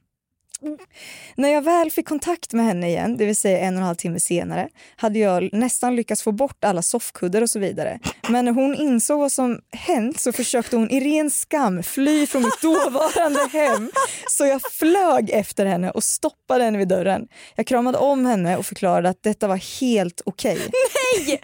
När 1.36 1.50
jag 1.50 1.62
väl 1.62 1.92
fick 1.92 2.08
kontakt 2.08 2.54
med 2.54 2.66
henne 2.66 2.88
igen, 2.88 3.18
det 3.18 3.26
vill 3.26 3.36
säga 3.36 3.60
en 3.60 3.74
och 3.74 3.80
en 3.80 3.86
halv 3.86 3.96
timme 3.96 4.20
senare, 4.20 4.70
hade 4.96 5.20
jag 5.20 5.50
nästan 5.54 5.96
lyckats 5.96 6.24
få 6.24 6.32
bort 6.32 6.64
alla 6.64 6.82
soffkuddar 6.82 7.42
och 7.42 7.50
så 7.50 7.60
vidare. 7.60 8.00
Men 8.30 8.46
när 8.46 8.52
hon 8.52 8.76
insåg 8.76 9.20
vad 9.20 9.32
som 9.32 9.60
hänt 9.72 10.20
så 10.20 10.32
försökte 10.32 10.76
hon 10.76 10.90
i 10.90 11.00
ren 11.00 11.32
skam 11.32 11.84
fly 11.84 12.28
från 12.28 12.44
mitt 12.44 12.62
dåvarande 12.62 13.48
hem. 13.52 13.92
Så 14.30 14.46
jag 14.46 14.62
flög 14.72 15.30
efter 15.30 15.66
henne 15.66 15.92
och 15.92 16.04
stoppade 16.04 16.64
henne 16.64 16.78
vid 16.78 16.88
dörren. 16.88 17.28
Jag 17.56 17.68
kramade 17.68 17.98
om 17.98 18.26
henne 18.26 18.58
och 18.58 18.66
förklarade 18.66 19.10
att 19.10 19.24
detta 19.24 19.48
var 19.48 19.82
helt 19.82 20.22
okej. 20.26 20.58
Nej! 20.58 21.42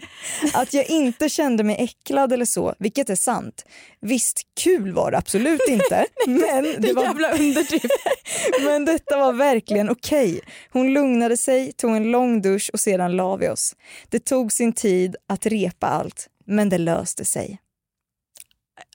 Att 0.54 0.74
jag 0.74 0.90
inte 0.90 1.28
kände 1.28 1.64
mig 1.64 1.76
äcklad 1.78 2.32
eller 2.32 2.44
så, 2.44 2.74
vilket 2.78 3.10
är 3.10 3.16
sant. 3.16 3.64
Visst, 4.00 4.42
kul 4.60 4.92
var 4.92 5.10
det 5.10 5.18
absolut 5.18 5.68
inte. 5.68 6.06
Men 6.26 6.74
det 6.78 6.92
var 6.92 7.02
Jävla 7.02 7.32
underdrift. 7.32 7.86
men 8.64 8.84
detta 9.08 9.20
var 9.20 9.32
verkligen 9.32 9.90
okej. 9.90 10.40
Hon 10.70 10.92
lugnade 10.92 11.36
sig, 11.36 11.72
tog 11.72 11.96
en 11.96 12.10
lång 12.10 12.42
dusch 12.42 12.70
och 12.72 12.80
sedan 12.80 13.16
la 13.16 13.36
vi 13.36 13.48
oss. 13.48 13.76
Det 14.08 14.24
tog 14.24 14.52
sin 14.52 14.72
tid 14.72 15.16
att 15.26 15.46
repa 15.46 15.86
allt, 15.86 16.28
men 16.44 16.68
det 16.68 16.78
löste 16.78 17.24
sig. 17.24 17.58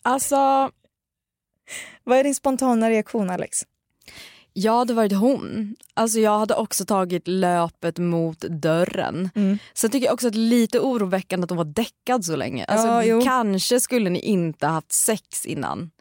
Alltså, 0.01 0.71
Vad 2.03 2.17
är 2.17 2.23
din 2.23 2.35
spontana 2.35 2.89
reaktion 2.89 3.29
Alex? 3.29 3.57
jag 4.53 4.77
hade 4.77 4.93
varit 4.93 5.11
hon. 5.13 5.75
Alltså 5.93 6.19
jag 6.19 6.39
hade 6.39 6.55
också 6.55 6.85
tagit 6.85 7.27
löpet 7.27 7.97
mot 7.97 8.39
dörren. 8.39 9.29
Mm. 9.35 9.57
Sen 9.73 9.89
tycker 9.89 10.05
jag 10.05 10.13
också 10.13 10.27
att 10.27 10.33
det 10.33 10.39
är 10.39 10.49
lite 10.49 10.79
oroväckande 10.79 11.43
att 11.43 11.49
hon 11.49 11.57
var 11.57 11.65
däckad 11.65 12.25
så 12.25 12.35
länge. 12.35 12.65
Alltså, 12.65 13.03
Ja, 13.03 13.21
kanske 13.23 13.79
skulle 13.79 14.09
ni 14.09 14.19
inte 14.19 14.67
haft 14.67 14.91
sex 14.91 15.45
innan. 15.45 15.91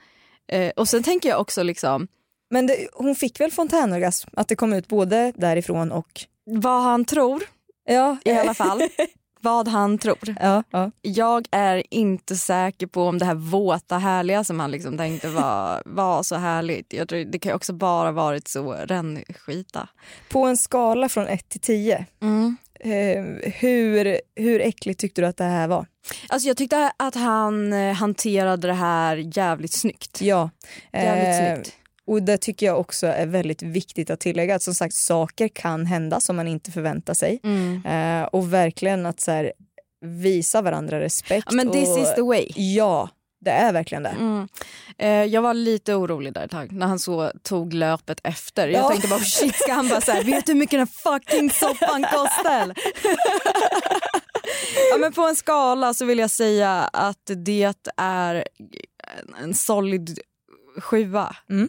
Eh, 0.48 0.70
och 0.76 0.88
sen 0.88 1.02
tänker 1.02 1.28
jag 1.28 1.40
också 1.40 1.62
liksom, 1.62 2.08
Men 2.50 2.66
det, 2.66 2.88
hon 2.92 3.14
fick 3.14 3.40
väl 3.40 3.50
fontänorgasm? 3.50 4.30
Att 4.36 4.48
det 4.48 4.56
kom 4.56 4.72
ut 4.72 4.88
både 4.88 5.32
därifrån 5.36 5.92
och... 5.92 6.20
vad 6.46 6.82
han 6.82 7.04
tror 7.04 7.42
Ja, 7.84 8.16
i 8.24 8.32
alla 8.32 8.54
fall. 8.54 8.82
vad 9.40 9.68
han 9.68 9.98
tror. 9.98 10.34
Ja, 10.40 10.62
ja. 10.70 10.90
Jag 11.02 11.46
är 11.50 11.82
inte 11.90 12.36
säker 12.36 12.86
på 12.86 13.02
om 13.04 13.18
det 13.18 13.24
här 13.24 13.34
våta 13.34 13.98
härliga 13.98 14.44
som 14.44 14.60
han 14.60 14.70
liksom 14.70 14.98
tänkte 14.98 15.28
var, 15.28 15.82
var 15.86 16.22
så 16.22 16.36
härligt. 16.36 16.92
Jag 16.92 17.08
tror, 17.08 17.24
det 17.24 17.38
kan 17.38 17.52
också 17.52 17.72
bara 17.72 18.12
varit 18.12 18.48
så 18.48 18.72
rännskita. 18.72 19.88
På 20.28 20.44
en 20.46 20.56
skala 20.56 21.08
från 21.08 21.26
1 21.26 21.48
till 21.48 21.60
10, 21.60 22.06
Mm. 22.22 22.56
eh, 22.80 23.52
hur, 23.52 24.20
hur 24.34 24.60
äckligt 24.60 25.00
tyckte 25.00 25.20
du 25.20 25.26
att 25.26 25.36
det 25.36 25.44
här 25.44 25.68
var? 25.68 25.86
Alltså 26.28 26.48
jag 26.48 26.56
tyckte 26.56 26.92
att 26.96 27.14
han 27.14 27.72
eh, 27.72 27.94
hanterade 27.94 28.66
det 28.66 28.74
här 28.74 29.16
jävligt 29.36 29.72
snyggt. 29.72 30.20
Ja. 30.20 30.50
Jävligt 30.92 31.48
eh, 31.48 31.54
snyggt. 31.54 31.76
Och 32.10 32.22
det 32.22 32.36
tycker 32.38 32.66
jag 32.66 32.80
också 32.80 33.06
är 33.06 33.26
väldigt 33.26 33.62
viktigt 33.62 34.10
att 34.10 34.20
tillägga. 34.20 34.54
Att 34.54 34.62
som 34.62 34.74
sagt, 34.74 34.94
saker 34.94 35.48
kan 35.48 35.86
hända 35.86 36.20
som 36.20 36.36
man 36.36 36.48
inte 36.48 36.70
förväntar 36.72 37.14
sig. 37.14 37.40
Mm. 37.44 37.86
Eh, 37.86 38.26
och 38.28 38.52
verkligen 38.52 39.06
att 39.06 39.20
så 39.20 39.30
här, 39.30 39.52
visa 40.04 40.62
varandra 40.62 41.00
respekt. 41.00 41.46
Ja, 41.50 41.56
men 41.56 41.70
this 41.72 41.88
och, 41.88 41.98
is 41.98 42.14
the 42.14 42.22
way. 42.22 42.46
Ja, 42.56 43.08
det 43.44 43.50
är 43.50 43.72
verkligen 43.72 44.02
det. 44.02 44.16
Mm. 44.20 44.48
Eh, 44.98 45.08
jag 45.24 45.42
var 45.42 45.54
lite 45.54 45.94
orolig 45.94 46.32
där 46.32 46.44
ett 46.44 46.50
tag 46.50 46.72
när 46.72 46.86
han 46.86 46.98
så 46.98 47.32
tog 47.42 47.74
löpet 47.74 48.20
efter. 48.24 48.68
Jag 48.68 48.84
Ja. 48.84 48.88
tänkte 48.88 49.08
bara 49.08 49.20
shit 49.20 49.54
ska 49.54 49.72
han 49.72 49.88
bara 49.88 50.00
såhär, 50.00 50.24
vet 50.24 50.46
du 50.46 50.52
hur 50.52 50.58
mycket 50.58 50.78
den 50.78 50.88
här 50.88 51.18
fucking 51.18 51.50
soffan 51.50 52.02
kostar? 52.12 52.62
eller?" 52.62 52.76
ja, 54.90 54.96
men 54.98 55.12
på 55.12 55.22
en 55.22 55.36
skala 55.36 55.94
så 55.94 56.04
vill 56.04 56.18
jag 56.18 56.30
säga 56.30 56.70
att 56.92 57.30
det 57.44 57.74
är 57.96 58.34
en- 58.34 58.44
en 59.44 59.54
solid 59.54 60.18
sjua. 60.80 61.36
Mm. 61.50 61.68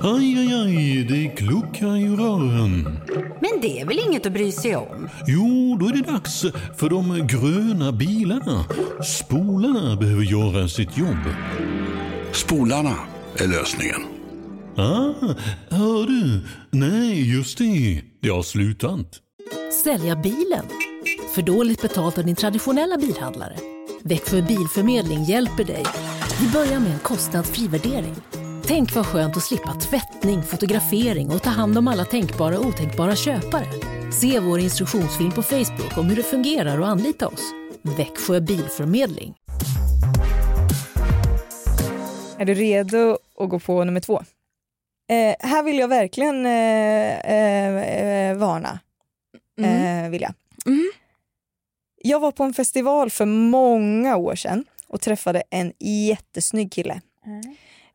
Aj, 0.00 0.38
aj, 0.38 0.54
aj, 0.54 1.04
det 1.08 1.28
kluckar 1.36 1.96
i 1.96 2.08
rören. 2.08 2.98
Men 3.40 3.60
det 3.62 3.80
är 3.80 3.86
väl 3.86 3.98
inget 4.08 4.26
att 4.26 4.32
bry 4.32 4.52
sig 4.52 4.76
om? 4.76 5.08
Jo, 5.26 5.76
då 5.80 5.86
är 5.86 5.92
det 5.92 6.12
dags 6.12 6.44
för 6.76 6.90
de 6.90 7.26
gröna 7.26 7.92
bilarna. 7.92 8.64
Spolarna 9.04 9.96
behöver 9.96 10.22
göra 10.22 10.68
sitt 10.68 10.96
jobb. 10.98 11.24
Spolarna 12.32 12.94
är 13.36 13.48
lösningen. 13.48 14.00
Ah, 14.76 15.34
hör 15.68 16.06
du? 16.06 16.40
Nej, 16.70 17.34
just 17.36 17.58
det. 17.58 18.02
Det 18.20 18.28
har 18.28 18.42
slutat. 18.42 19.20
Sälja 19.84 20.16
bilen? 20.16 20.64
För 21.34 21.42
dåligt 21.42 21.82
betalt 21.82 22.18
av 22.18 22.24
din 22.24 22.36
traditionella 22.36 22.96
bilhandlare? 22.96 23.56
Växjö 24.02 24.42
Bilförmedling 24.42 25.24
hjälper 25.24 25.64
dig. 25.64 25.84
Vi 26.40 26.48
börjar 26.48 26.80
med 26.80 26.92
en 26.92 26.98
kostnadsfri 26.98 27.68
värdering. 27.68 28.14
Tänk 28.66 28.94
vad 28.94 29.06
skönt 29.06 29.36
att 29.36 29.42
slippa 29.42 29.74
tvättning, 29.74 30.42
fotografering 30.42 31.30
och 31.30 31.42
ta 31.42 31.50
hand 31.50 31.78
om 31.78 31.88
alla 31.88 32.04
tänkbara 32.04 32.58
och 32.58 32.66
otänkbara 32.66 33.16
köpare. 33.16 33.66
Se 34.12 34.40
vår 34.40 34.58
instruktionsfilm 34.58 35.32
på 35.32 35.42
Facebook 35.42 35.98
om 35.98 36.06
hur 36.06 36.16
det 36.16 36.22
fungerar 36.22 36.80
och 36.80 36.88
anlita 36.88 37.28
oss. 37.28 37.52
Växjö 37.82 38.40
Bilförmedling. 38.40 39.34
Är 42.38 42.44
du 42.44 42.54
redo 42.54 43.18
att 43.38 43.48
gå 43.48 43.58
på 43.58 43.84
nummer 43.84 44.00
två? 44.00 44.22
Eh, 45.08 45.48
här 45.48 45.62
vill 45.62 45.78
jag 45.78 45.88
verkligen 45.88 46.46
eh, 46.46 47.18
eh, 47.18 47.76
eh, 47.76 48.36
varna. 48.36 48.78
Eh, 49.60 50.10
vill 50.10 50.22
jag. 50.22 50.34
jag 52.02 52.20
var 52.20 52.32
på 52.32 52.44
en 52.44 52.54
festival 52.54 53.10
för 53.10 53.26
många 53.26 54.16
år 54.16 54.34
sedan 54.34 54.64
och 54.88 55.00
träffade 55.00 55.42
en 55.50 55.72
jättesnygg 55.80 56.72
kille. 56.72 57.00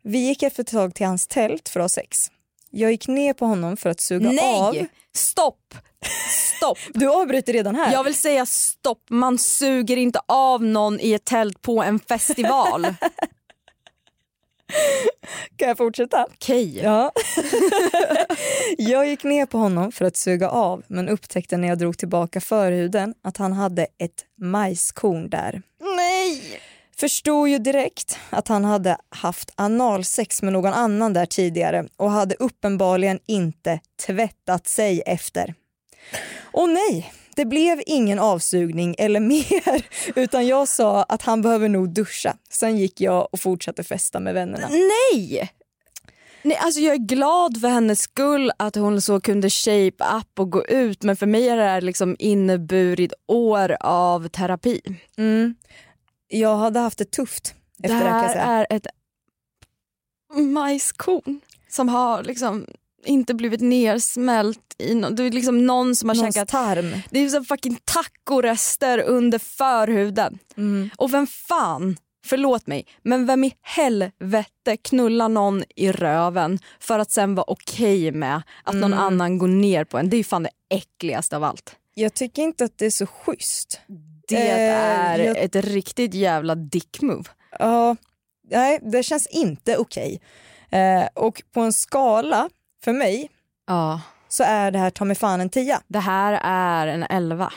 Vi 0.04 0.18
gick 0.18 0.44
efter 0.44 0.64
ett 0.64 0.72
tag 0.72 0.96
till 0.96 1.06
hans 1.06 1.28
tält 1.28 1.70
för 1.70 1.80
att 1.80 1.84
ha 1.84 1.90
sex. 1.90 2.18
Jag 2.70 2.92
gick 2.92 3.08
ner 3.08 3.34
på 3.34 3.46
honom 3.46 3.78
för 3.78 3.90
att 3.90 4.02
suga 4.02 4.32
Nej! 4.32 4.54
av. 4.54 4.86
Stopp! 5.16 5.76
Stopp! 6.58 6.78
Du 6.94 7.10
avbryter 7.10 7.54
redan 7.54 7.76
här. 7.76 7.94
Jag 7.94 8.04
vill 8.04 8.16
säga 8.16 8.46
stopp, 8.46 9.04
man 9.10 9.38
suger 9.38 9.98
inte 9.98 10.20
av 10.26 10.64
någon 10.64 11.00
i 11.00 11.14
ett 11.14 11.26
tält 11.26 11.62
på 11.62 11.84
en 11.84 12.00
festival. 12.00 12.86
Kan 15.56 15.68
jag 15.68 15.78
fortsätta? 15.78 16.26
Okej. 16.34 16.80
Ja. 16.84 17.12
jag 18.78 19.08
gick 19.08 19.24
ner 19.24 19.46
på 19.46 19.58
honom 19.58 19.92
för 19.92 20.06
att 20.06 20.18
suga 20.18 20.50
av 20.50 20.84
men 20.88 21.10
upptäckte 21.10 21.58
när 21.58 21.68
jag 21.68 21.78
drog 21.78 21.98
tillbaka 21.98 22.42
förhuden 22.42 23.14
att 23.22 23.38
han 23.38 23.54
hade 23.54 23.88
ett 23.98 24.26
majskorn 24.42 25.30
där. 25.30 25.62
Förstod 27.00 27.50
ju 27.50 27.58
direkt 27.58 28.18
att 28.30 28.48
han 28.48 28.66
hade 28.66 28.98
haft 29.10 29.52
analsex 29.56 30.42
med 30.42 30.54
någon 30.54 30.74
annan 30.74 31.14
där 31.14 31.26
tidigare 31.26 31.88
och 31.98 32.12
hade 32.12 32.36
uppenbarligen 32.36 33.20
inte 33.26 33.80
tvättat 34.06 34.68
sig 34.68 35.02
efter. 35.06 35.54
Och 36.42 36.70
nej, 36.70 37.14
det 37.36 37.46
blev 37.46 37.82
ingen 37.86 38.20
avsugning 38.20 38.96
eller 38.98 39.20
mer 39.34 39.86
utan 40.16 40.48
jag 40.48 40.68
sa 40.68 41.04
att 41.04 41.22
han 41.22 41.42
behöver 41.42 41.70
nog 41.70 41.94
duscha. 41.94 42.36
Sen 42.50 42.78
gick 42.78 43.02
jag 43.02 43.28
och 43.32 43.40
fortsatte 43.40 43.84
festa 43.84 44.20
med 44.20 44.34
vännerna. 44.34 44.68
Nej! 44.70 45.52
Nej, 46.42 46.58
alltså 46.62 46.82
jag 46.82 46.94
är 46.94 47.08
glad 47.08 47.62
för 47.62 47.68
hennes 47.68 48.00
skull 48.02 48.52
att 48.58 48.76
hon 48.76 49.02
så 49.02 49.22
kunde 49.22 49.50
shape 49.50 50.04
up 50.18 50.40
och 50.40 50.52
gå 50.52 50.66
ut 50.66 51.04
men 51.04 51.16
för 51.16 51.26
mig 51.26 51.50
har 51.50 51.58
det 51.58 51.64
här 51.64 51.82
liksom 51.82 52.16
inneburit 52.20 53.14
år 53.28 53.78
av 53.80 54.28
terapi. 54.28 54.82
Mm. 55.18 55.56
Jag 56.32 56.58
hade 56.58 56.80
haft 56.80 56.98
det 56.98 57.12
tufft 57.12 57.54
efter 57.84 57.98
det 57.98 58.04
det, 58.04 58.10
kan 58.10 58.24
jag 58.24 58.30
här 58.30 58.68
är 58.70 58.76
ett 58.76 58.88
majskorn 60.34 61.42
som 61.70 61.90
har 61.90 62.24
liksom 62.24 62.66
inte 63.06 63.34
blivit 63.34 63.62
nersmält 63.62 64.76
i 64.78 64.94
no- 64.94 65.10
det 65.12 65.24
är 65.24 65.32
liksom 65.32 65.66
någon 65.66 65.96
som 65.96 66.10
har 66.10 66.16
Någons 66.16 66.36
käkat 66.36 66.50
tarm. 66.50 66.96
Det 67.10 67.20
är 67.20 67.30
som 67.30 67.46
fucking 67.46 67.80
tacorester 67.86 69.00
under 69.00 69.40
förhuden. 69.40 70.40
Mm. 70.58 70.90
Och 70.98 71.14
vem 71.14 71.28
fan, 71.28 71.98
förlåt 72.26 72.68
mig, 72.68 72.86
men 73.04 73.26
vem 73.26 73.44
i 73.44 73.54
helvete 73.62 74.78
knullar 74.82 75.30
någon 75.30 75.64
i 75.76 75.92
röven 75.92 76.60
för 76.80 77.00
att 77.00 77.12
sen 77.12 77.36
vara 77.36 77.46
okej 77.48 78.12
med 78.12 78.42
att 78.64 78.76
någon 78.76 78.94
Mm. 78.94 79.06
annan 79.06 79.38
går 79.38 79.48
ner 79.48 79.84
på 79.84 79.98
en? 79.98 80.10
Det 80.10 80.16
är 80.16 80.18
ju 80.18 80.24
fan 80.24 80.44
det 80.44 80.50
äckligaste 80.70 81.36
av 81.36 81.44
allt. 81.44 81.76
Jag 81.94 82.14
tycker 82.14 82.42
inte 82.42 82.64
att 82.66 82.78
det 82.78 82.86
är 82.86 82.90
så 82.92 83.06
schysst. 83.06 83.80
Det 84.30 84.36
Eh, 84.50 84.76
är 84.76 85.20
jag- 85.20 85.38
ett 85.38 85.56
riktigt 85.56 86.14
jävla 86.14 86.56
dick 86.56 87.02
move. 87.02 87.24
Ja, 87.60 87.96
nej, 88.52 88.80
det 88.82 89.04
känns 89.04 89.28
inte 89.28 89.78
okej. 89.78 90.22
Eh, 90.72 91.08
och 91.16 91.42
på 91.54 91.62
en 91.62 91.74
skala 91.74 92.50
för 92.84 92.94
mig 92.94 93.30
Ja. 93.68 94.02
så 94.28 94.44
är 94.44 94.72
det 94.72 94.80
här 94.80 94.90
ta 94.90 95.06
mig 95.06 95.16
fan 95.16 95.42
en 95.42 95.50
tia. 95.50 95.82
Det 95.88 96.00
här 96.00 96.40
är 96.44 96.88
en 96.88 97.04
elva. 97.04 97.54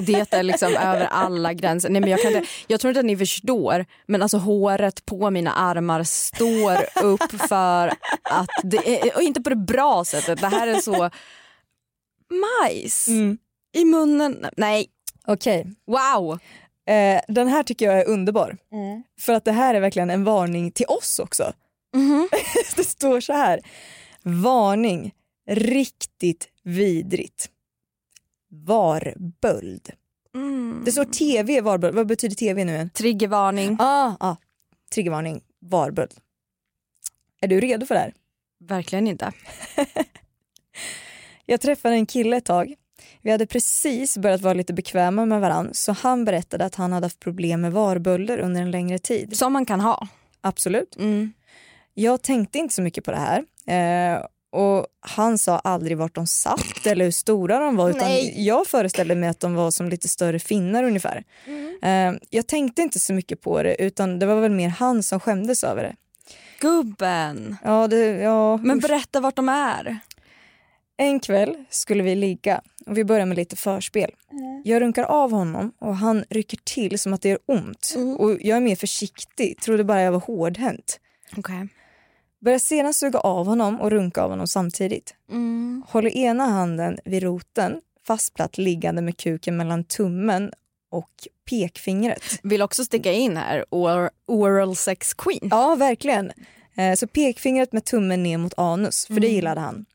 Det 0.00 0.32
är 0.34 0.42
liksom 0.42 0.68
över 0.82 1.04
alla 1.04 1.52
gränser. 1.52 1.88
Nej, 1.90 2.00
men 2.00 2.10
jag, 2.10 2.20
kan 2.22 2.32
inte, 2.36 2.48
jag 2.66 2.80
tror 2.80 2.88
inte 2.90 3.00
att 3.00 3.06
ni 3.06 3.16
förstår, 3.16 3.86
men 4.06 4.22
alltså 4.22 4.38
håret 4.38 5.06
på 5.06 5.30
mina 5.30 5.52
armar 5.52 6.02
står 6.04 6.78
upp 7.04 7.32
för 7.48 7.88
att 8.22 8.48
det 8.64 9.00
är, 9.08 9.16
och 9.16 9.22
inte 9.22 9.40
på 9.40 9.50
det 9.50 9.56
bra 9.56 10.04
sättet. 10.04 10.40
Det 10.40 10.48
här 10.48 10.66
är 10.66 10.80
så 10.80 11.10
majs 12.30 13.08
i 13.72 13.84
munnen. 13.84 14.46
Nej, 14.56 14.86
Okej. 15.28 15.66
wow. 15.86 16.38
Eh, 16.86 17.20
den 17.28 17.48
här 17.48 17.62
tycker 17.62 17.86
jag 17.86 18.00
är 18.00 18.08
underbar. 18.08 18.56
För 19.20 19.32
att 19.32 19.44
det 19.44 19.52
här 19.52 19.74
är 19.74 19.80
verkligen 19.80 20.10
en 20.10 20.24
varning 20.24 20.70
till 20.70 20.86
oss 20.88 21.18
också. 21.18 21.52
det 22.76 22.84
står 22.84 23.20
så 23.20 23.32
här. 23.32 23.60
Varning. 24.22 25.14
Riktigt 25.50 26.48
vidrigt. 26.62 27.50
Varböld. 28.50 29.92
Det 30.84 30.92
står 30.92 31.04
tv 31.04 31.60
varböld. 31.60 31.94
Vad 31.94 32.06
betyder 32.06 32.36
tv 32.36 32.64
nu 32.64 32.72
igen? 32.72 32.90
Triggervarning. 32.90 33.76
Ah, 33.80 34.12
ah. 34.20 34.36
Triggervarning. 34.94 35.40
Varböld. 35.60 36.14
Är 37.40 37.48
du 37.48 37.60
redo 37.60 37.86
för 37.86 37.94
det 37.94 38.00
här? 38.00 38.14
Verkligen 38.60 39.06
inte. 39.06 39.32
Jag 41.46 41.60
träffade 41.60 41.94
en 41.94 42.06
kille 42.06 42.36
ett 42.36 42.44
tag. 42.44 42.74
Vi 43.22 43.30
hade 43.30 43.46
precis 43.46 44.18
börjat 44.18 44.40
vara 44.40 44.54
lite 44.54 44.72
bekväma 44.72 45.26
med 45.26 45.40
varann 45.40 45.70
så 45.72 45.92
han 45.92 46.24
berättade 46.24 46.64
att 46.64 46.74
han 46.74 46.92
hade 46.92 47.06
haft 47.06 47.20
problem 47.20 47.60
med 47.60 47.72
varbölder 47.72 48.38
under 48.38 48.62
en 48.62 48.70
längre 48.70 48.98
tid. 48.98 49.36
Som 49.36 49.52
man 49.52 49.66
kan 49.66 49.80
ha. 49.80 50.08
Absolut. 50.40 50.96
Mm. 50.96 51.32
Jag 51.94 52.22
tänkte 52.22 52.58
inte 52.58 52.74
så 52.74 52.82
mycket 52.82 53.04
på 53.04 53.10
det 53.10 53.16
här. 53.16 53.44
Eh, 53.66 54.24
och 54.52 54.86
Han 55.00 55.38
sa 55.38 55.58
aldrig 55.58 55.98
vart 55.98 56.14
de 56.14 56.26
satt 56.26 56.86
eller 56.86 57.04
hur 57.04 57.12
stora 57.12 57.58
de 57.58 57.76
var. 57.76 57.90
Utan 57.90 58.08
Nej. 58.08 58.46
jag 58.46 58.66
föreställde 58.66 59.14
mig 59.14 59.28
att 59.28 59.40
de 59.40 59.54
var 59.54 59.70
som 59.70 59.88
lite 59.88 60.08
större 60.08 60.38
finnar 60.38 60.84
ungefär. 60.84 61.24
Eh, 61.82 62.12
jag 62.30 62.46
tänkte 62.46 62.82
inte 62.82 62.98
så 62.98 63.12
mycket 63.12 63.40
på 63.40 63.62
det 63.62 63.82
utan 63.82 64.18
det 64.18 64.26
var 64.26 64.40
väl 64.40 64.50
mer 64.50 64.68
han 64.68 65.02
som 65.02 65.20
skämdes 65.20 65.64
över 65.64 65.82
det. 65.82 65.96
Gubben. 66.60 67.56
Ja, 67.64 67.88
det, 67.88 68.06
ja, 68.06 68.56
Men 68.56 68.78
berätta 68.78 69.20
vart 69.20 69.36
de 69.36 69.48
är. 69.48 69.98
En 71.00 71.20
kväll 71.20 71.64
skulle 71.70 72.02
vi 72.02 72.14
ligga 72.14 72.60
och 72.86 72.98
vi 72.98 73.04
börjar 73.04 73.26
med 73.26 73.36
lite 73.36 73.56
förspel. 73.56 74.10
Jag 74.64 74.82
runkar 74.82 75.02
av 75.02 75.30
honom 75.30 75.72
och 75.78 75.96
han 75.96 76.24
rycker 76.30 76.58
till 76.64 76.98
som 76.98 77.12
att 77.12 77.22
det 77.22 77.28
gör 77.28 77.38
ont. 77.46 77.94
Och 78.18 78.30
jag 78.40 78.56
är 78.56 78.60
mer 78.60 78.76
försiktig, 78.76 79.60
trodde 79.60 79.84
bara 79.84 80.02
jag 80.02 80.12
var 80.12 80.20
hårdhänt. 80.20 81.00
Okej. 81.36 81.68
Börjar 82.40 82.58
sedan 82.58 82.94
suga 82.94 83.18
av 83.18 83.46
honom 83.46 83.80
och 83.80 83.90
runka 83.90 84.22
av 84.22 84.30
honom 84.30 84.46
samtidigt. 84.46 85.14
Mm. 85.30 85.82
Håller 85.88 86.10
ena 86.16 86.44
handen 86.44 86.98
vid 87.04 87.22
roten 87.22 87.80
fastplatt 88.06 88.58
liggande 88.58 89.02
med 89.02 89.16
kuken 89.16 89.56
mellan 89.56 89.84
tummen 89.84 90.52
och 90.90 91.10
pekfingret. 91.50 92.22
Vill 92.42 92.62
också 92.62 92.84
sticka 92.84 93.12
in 93.12 93.36
här, 93.36 93.64
or, 93.70 94.10
oral 94.26 94.76
sex 94.76 95.14
queen. 95.14 95.48
Ja, 95.50 95.74
verkligen. 95.74 96.32
Eh, 96.76 96.94
Så 96.94 97.06
pekfingret 97.06 97.72
med 97.72 97.84
tummen 97.84 98.22
ner 98.22 98.38
mot 98.38 98.54
anus, 98.56 99.06
för 99.06 99.20
det 99.20 99.28
gillade 99.28 99.60
han. 99.60 99.86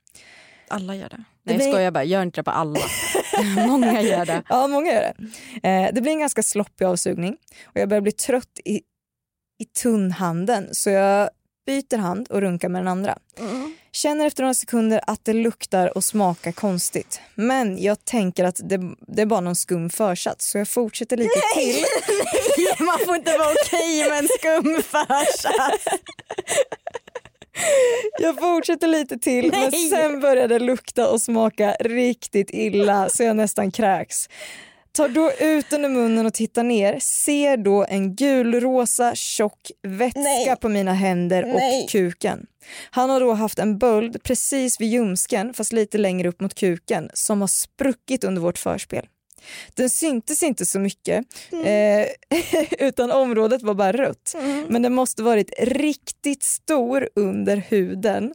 Alla 0.67 0.95
gör 0.95 1.09
det. 1.09 1.23
Nej 1.43 1.55
blir- 1.55 1.65
jag 1.65 1.73
skojar 1.75 1.91
bara, 1.91 2.03
gör 2.03 2.21
inte 2.23 2.39
det 2.39 2.43
på 2.43 2.51
alla. 2.51 2.79
Många 3.67 4.01
gör 4.01 4.25
det. 4.25 4.43
Ja, 4.49 4.67
många 4.67 4.93
gör 4.93 5.13
det. 5.61 5.67
Eh, 5.69 5.93
Det 5.93 6.01
blir 6.01 6.11
en 6.11 6.19
ganska 6.19 6.43
sloppig 6.43 6.85
avsugning 6.85 7.37
och 7.65 7.77
jag 7.81 7.89
börjar 7.89 8.01
bli 8.01 8.11
trött 8.11 8.59
i, 8.65 8.75
i 9.61 9.65
tunnhanden 9.81 10.69
så 10.71 10.89
jag 10.89 11.29
byter 11.65 11.97
hand 11.97 12.27
och 12.29 12.41
runkar 12.41 12.69
med 12.69 12.81
den 12.81 12.87
andra. 12.87 13.17
Känner 13.91 14.25
efter 14.25 14.43
några 14.43 14.53
sekunder 14.53 15.01
att 15.07 15.25
det 15.25 15.33
luktar 15.33 15.97
och 15.97 16.03
smakar 16.03 16.51
konstigt. 16.51 17.21
Men 17.35 17.81
jag 17.83 18.05
tänker 18.05 18.43
att 18.43 18.59
det, 18.63 18.79
det 19.07 19.21
är 19.21 19.25
bara 19.25 19.41
någon 19.41 19.55
skum 19.55 19.89
försats 19.89 20.51
så 20.51 20.57
jag 20.57 20.67
fortsätter 20.67 21.17
lite 21.17 21.29
till. 21.55 21.75
Nej, 22.57 22.75
man 22.79 22.99
får 23.05 23.15
inte 23.15 23.37
vara 23.37 23.49
okej 23.65 24.09
med 24.09 24.19
en 24.19 24.27
skum 24.39 24.81
försats. 24.83 25.85
Jag 28.19 28.39
fortsätter 28.39 28.87
lite 28.87 29.17
till 29.17 29.51
men 29.51 29.69
Nej. 29.71 29.89
sen 29.89 30.19
börjar 30.19 30.47
det 30.47 30.59
lukta 30.59 31.09
och 31.09 31.21
smaka 31.21 31.75
riktigt 31.79 32.49
illa 32.53 33.09
så 33.09 33.23
jag 33.23 33.35
nästan 33.35 33.71
kräks. 33.71 34.29
Tar 34.91 35.09
då 35.09 35.31
ut 35.39 35.69
den 35.69 35.85
ur 35.85 35.89
munnen 35.89 36.25
och 36.25 36.33
tittar 36.33 36.63
ner, 36.63 36.99
ser 36.99 37.57
då 37.57 37.85
en 37.89 38.15
gulrosa 38.15 39.15
tjock 39.15 39.71
vätska 39.83 40.19
Nej. 40.19 40.55
på 40.61 40.69
mina 40.69 40.93
händer 40.93 41.43
Nej. 41.43 41.83
och 41.83 41.89
kuken. 41.89 42.45
Han 42.91 43.09
har 43.09 43.19
då 43.19 43.33
haft 43.33 43.59
en 43.59 43.77
böld 43.77 44.23
precis 44.23 44.81
vid 44.81 44.89
ljumsken 44.89 45.53
fast 45.53 45.73
lite 45.73 45.97
längre 45.97 46.29
upp 46.29 46.41
mot 46.41 46.55
kuken 46.55 47.09
som 47.13 47.41
har 47.41 47.47
spruckit 47.47 48.23
under 48.23 48.41
vårt 48.41 48.57
förspel. 48.57 49.07
Den 49.73 49.89
syntes 49.89 50.43
inte 50.43 50.65
så 50.65 50.79
mycket 50.79 51.25
eh, 51.65 52.07
utan 52.87 53.11
området 53.11 53.61
var 53.61 53.73
bara 53.73 53.91
rött. 53.91 54.35
Men 54.67 54.81
den 54.81 54.93
måste 54.93 55.23
varit 55.23 55.53
riktigt 55.59 56.43
stor 56.43 57.09
under 57.15 57.57
huden. 57.57 58.33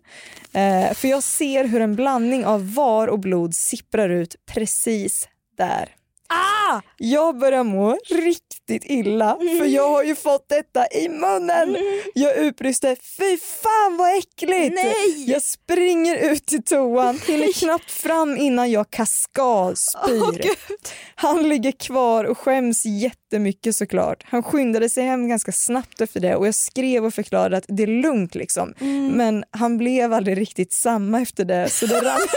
Eh, 0.52 0.94
för 0.94 1.08
jag 1.08 1.22
ser 1.22 1.64
hur 1.64 1.80
en 1.80 1.96
blandning 1.96 2.46
av 2.46 2.74
var 2.74 3.08
och 3.08 3.18
blod 3.18 3.54
sipprar 3.54 4.08
ut 4.08 4.36
precis 4.46 5.28
där. 5.56 5.97
Ah! 6.28 6.80
Jag 6.96 7.38
börjar 7.38 7.64
må 7.64 7.98
riktigt 8.10 8.82
illa 8.84 9.36
för 9.58 9.64
jag 9.64 9.88
har 9.88 10.02
ju 10.02 10.14
fått 10.14 10.48
detta 10.48 10.86
i 10.86 11.08
munnen. 11.08 11.76
Jag 12.14 12.36
utbrister 12.36 12.96
fy 13.18 13.38
fan 13.38 13.96
vad 13.96 14.18
äckligt. 14.18 14.74
Nej! 14.74 15.30
Jag 15.30 15.42
springer 15.42 16.32
ut 16.32 16.46
till 16.46 16.62
toan, 16.62 17.20
hinner 17.26 17.52
knappt 17.52 17.90
fram 17.90 18.36
innan 18.36 18.70
jag 18.70 18.90
kaskadspyr. 18.90 20.42
Gud. 20.42 20.78
Han 21.14 21.48
ligger 21.48 21.72
kvar 21.72 22.24
och 22.24 22.38
skäms 22.38 22.84
jättemycket 22.84 23.76
såklart. 23.76 24.24
Han 24.26 24.42
skyndade 24.42 24.90
sig 24.90 25.04
hem 25.04 25.28
ganska 25.28 25.52
snabbt 25.52 26.00
efter 26.00 26.20
det 26.20 26.36
och 26.36 26.46
jag 26.46 26.54
skrev 26.54 27.04
och 27.04 27.14
förklarade 27.14 27.56
att 27.56 27.64
det 27.68 27.82
är 27.82 28.02
lugnt 28.02 28.34
liksom. 28.34 28.74
Mm. 28.80 29.08
Men 29.08 29.44
han 29.50 29.78
blev 29.78 30.12
aldrig 30.12 30.38
riktigt 30.38 30.72
samma 30.72 31.20
efter 31.20 31.44
det 31.44 31.70
så 31.70 31.86
det 31.86 32.00
rann. 32.00 32.20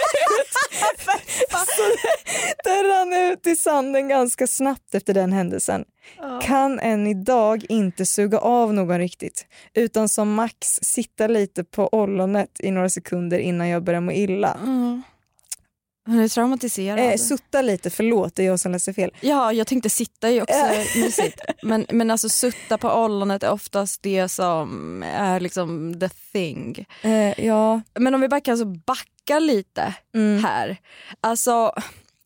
så 1.66 1.82
det, 1.82 2.56
det 2.64 2.84
rann 2.84 3.14
ut 3.14 3.48
i 3.48 3.56
sanden 3.56 4.08
ganska 4.08 4.48
snabbt 4.48 4.96
efter 4.96 5.14
den 5.14 5.34
händelsen. 5.34 5.86
Kan 6.42 6.80
än 6.80 7.08
idag 7.08 7.66
inte 7.70 8.06
suga 8.06 8.38
av 8.40 8.74
någon 8.74 8.98
riktigt 8.98 9.46
utan 9.74 10.10
som 10.10 10.34
max 10.34 10.68
sitta 10.82 11.28
lite 11.28 11.64
på 11.64 11.90
ollonet 11.92 12.60
i 12.60 12.72
några 12.72 12.90
sekunder 12.90 13.40
innan 13.40 13.70
jag 13.70 13.84
börjar 13.84 14.02
må 14.02 14.12
illa. 14.12 14.58
Mm. 14.64 15.04
Hon 16.12 16.20
är 16.20 16.28
traumatiserad. 16.28 17.00
Eh, 17.00 17.16
sutta 17.18 17.62
lite, 17.62 17.90
förlåt 17.90 18.36
det 18.36 18.44
är 18.44 18.48
jag 18.48 18.60
som 18.60 18.72
läser 18.72 18.94
fel. 18.94 19.12
Ja, 19.22 19.54
jag 19.54 19.68
tänkte 19.68 19.90
sitta 19.90 20.28
är 20.28 20.32
ju 20.32 20.42
också 20.42 20.56
mysigt. 20.96 21.42
Men, 21.64 21.86
men 21.90 22.12
alltså 22.12 22.30
sutta 22.30 22.78
på 22.78 22.92
ollonet 22.94 23.44
är 23.44 23.52
oftast 23.52 24.04
det 24.04 24.30
som 24.30 25.04
är 25.04 25.40
liksom 25.40 26.00
the 26.00 26.10
thing. 26.10 26.86
Eh, 27.02 27.46
ja. 27.46 27.82
Men 28.00 28.16
om 28.16 28.22
vi 28.22 28.28
bara 28.28 28.42
kan 28.42 28.52
alltså 28.52 28.66
backa 28.66 29.40
lite 29.40 29.94
Mm. 30.16 30.44
här. 30.44 30.78
Alltså, 31.22 31.74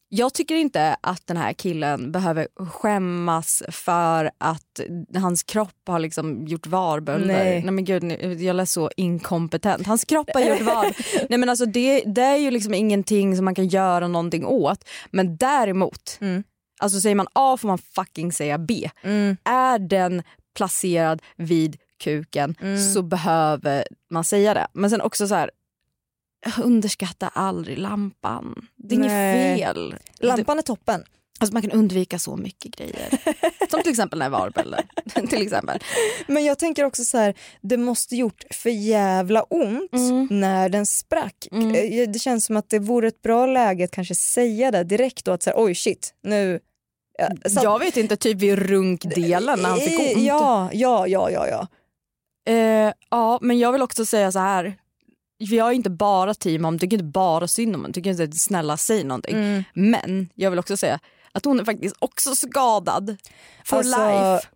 jag 0.10 0.34
tycker 0.34 0.56
inte 0.56 0.96
att 1.02 1.28
den 1.28 1.38
här 1.38 1.54
killen 1.54 2.12
behöver 2.12 2.48
skämmas 2.68 3.64
för 3.70 4.32
att 4.38 4.80
hans 5.16 5.44
kropp 5.44 5.76
har 5.88 6.00
liksom 6.00 6.48
gjort 6.48 6.68
varbölder. 6.68 7.28
Nej. 7.28 7.62
Nej 7.64 7.72
men 7.72 7.86
gud, 7.86 8.04
jag 8.42 8.56
lät 8.56 8.70
så 8.70 8.90
inkompetent. 8.98 9.88
Hans 9.88 10.06
kropp 10.06 10.30
har 10.34 10.42
gjort 10.42 10.62
varbölder. 10.62 11.26
Nej 11.30 11.40
men 11.40 11.50
alltså 11.50 11.66
det, 11.66 12.04
det 12.06 12.22
är 12.22 12.38
ju 12.38 12.52
liksom 12.52 12.74
ingenting 12.74 13.36
som 13.36 13.46
man 13.46 13.56
kan 13.56 13.68
göra 13.68 14.08
någonting 14.08 14.46
åt. 14.46 14.88
Men 15.12 15.38
däremot, 15.38 16.18
Mm. 16.22 16.44
alltså 16.80 17.00
säger 17.02 17.16
man 17.16 17.28
A 17.34 17.58
får 17.58 17.68
man 17.68 17.78
fucking 17.78 18.32
säga 18.32 18.58
B. 18.58 18.90
Mm. 19.04 19.38
Är 19.44 19.80
den 19.80 20.24
placerad 20.58 21.22
vid 21.36 21.78
kuken 22.04 22.56
Mm. 22.62 22.80
så 22.94 23.02
behöver 23.02 23.84
man 24.12 24.24
säga 24.24 24.54
det. 24.54 24.68
Men 24.74 24.90
sen 24.90 25.02
också 25.02 25.28
så 25.28 25.36
här 25.36 25.52
underskatta 26.64 27.28
aldrig 27.28 27.78
lampan. 27.78 28.68
Det 28.76 28.96
är 28.96 29.00
Nej. 29.00 29.48
inget 29.48 29.60
fel. 29.68 29.96
Lampan 30.20 30.58
är 30.58 30.62
toppen. 30.62 31.04
Alltså 31.40 31.54
man 31.54 31.62
kan 31.62 31.72
undvika 31.72 32.20
så 32.20 32.38
mycket 32.38 32.76
grejer. 32.76 33.10
Som 33.72 33.82
till 33.82 33.92
exempel 33.92 34.20
när 34.20 34.30
varbölder. 34.30 34.84
till 35.30 35.42
exempel. 35.42 35.80
Men 36.28 36.46
jag 36.46 36.60
tänker 36.60 36.84
också 36.84 37.04
så 37.04 37.18
här, 37.18 37.34
det 37.62 37.78
måste 37.78 38.16
gjort 38.16 38.44
för 38.52 38.70
jävla 38.70 39.44
ont 39.44 39.94
Mm. 39.94 40.28
när 40.32 40.70
den 40.70 40.86
sprack. 40.86 41.48
Eh, 41.52 42.10
Det 42.10 42.20
känns 42.22 42.46
som 42.46 42.58
att 42.58 42.70
det 42.70 42.80
vore 42.80 43.08
ett 43.08 43.22
bra 43.22 43.46
läge 43.46 43.84
att 43.84 43.92
kanske 43.92 44.16
säga 44.16 44.72
det 44.72 44.84
direkt 44.84 45.26
då 45.26 45.32
att 45.32 45.44
så 45.44 45.50
här, 45.50 45.64
oj 45.64 45.76
shit, 45.76 46.14
nu... 46.24 46.60
Ja, 47.18 47.50
så 47.50 47.60
Jag 47.64 47.80
vet 47.80 47.98
inte, 47.98 48.16
typ 48.18 48.38
vid 48.38 48.60
runkdelen 48.60 49.60
när 49.62 49.70
han 49.70 49.80
fick 49.80 50.00
ont. 50.00 50.26
Ja, 50.26 50.70
ja, 50.74 51.08
ja, 51.08 51.32
ja. 51.32 51.48
ja. 51.48 51.68
Eh, 52.54 52.94
ja, 53.10 53.40
men 53.42 53.60
jag 53.60 53.72
vill 53.72 53.82
också 53.82 54.06
säga 54.06 54.32
så 54.32 54.40
här. 54.40 54.76
För 55.50 55.56
Jag 55.56 55.68
är 55.68 55.72
inte 55.72 55.90
bara 55.90 56.34
team 56.34 56.66
om, 56.66 56.80
tycker 56.80 56.94
inte 56.98 57.04
bara 57.06 57.48
synd 57.48 57.76
om 57.76 57.82
honom, 57.82 57.94
tycker 57.94 58.22
inte 58.22 58.38
snälla 58.38 58.78
säg 58.78 59.04
någonting. 59.04 59.36
Mm. 59.36 59.64
Men 59.74 60.30
jag 60.36 60.50
vill 60.50 60.60
också 60.60 60.78
säga 60.78 61.00
att 61.32 61.46
hon 61.46 61.60
är 61.60 61.66
faktiskt 61.66 61.96
också 62.00 62.36
skadad. 62.36 63.18
For 63.66 63.78
Alltså, 63.78 63.98
life. 64.00 64.48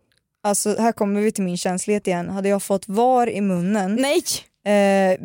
Alltså 0.43 0.75
här 0.81 0.91
kommer 0.91 1.21
vi 1.21 1.31
till 1.31 1.43
min 1.43 1.57
känslighet 1.57 2.07
igen. 2.07 2.29
Hade 2.29 2.49
jag 2.49 2.63
fått 2.63 2.83
var 2.87 3.29
i 3.29 3.41
munnen, 3.41 3.95
Nej! 3.95 4.23
eh, 4.65 5.19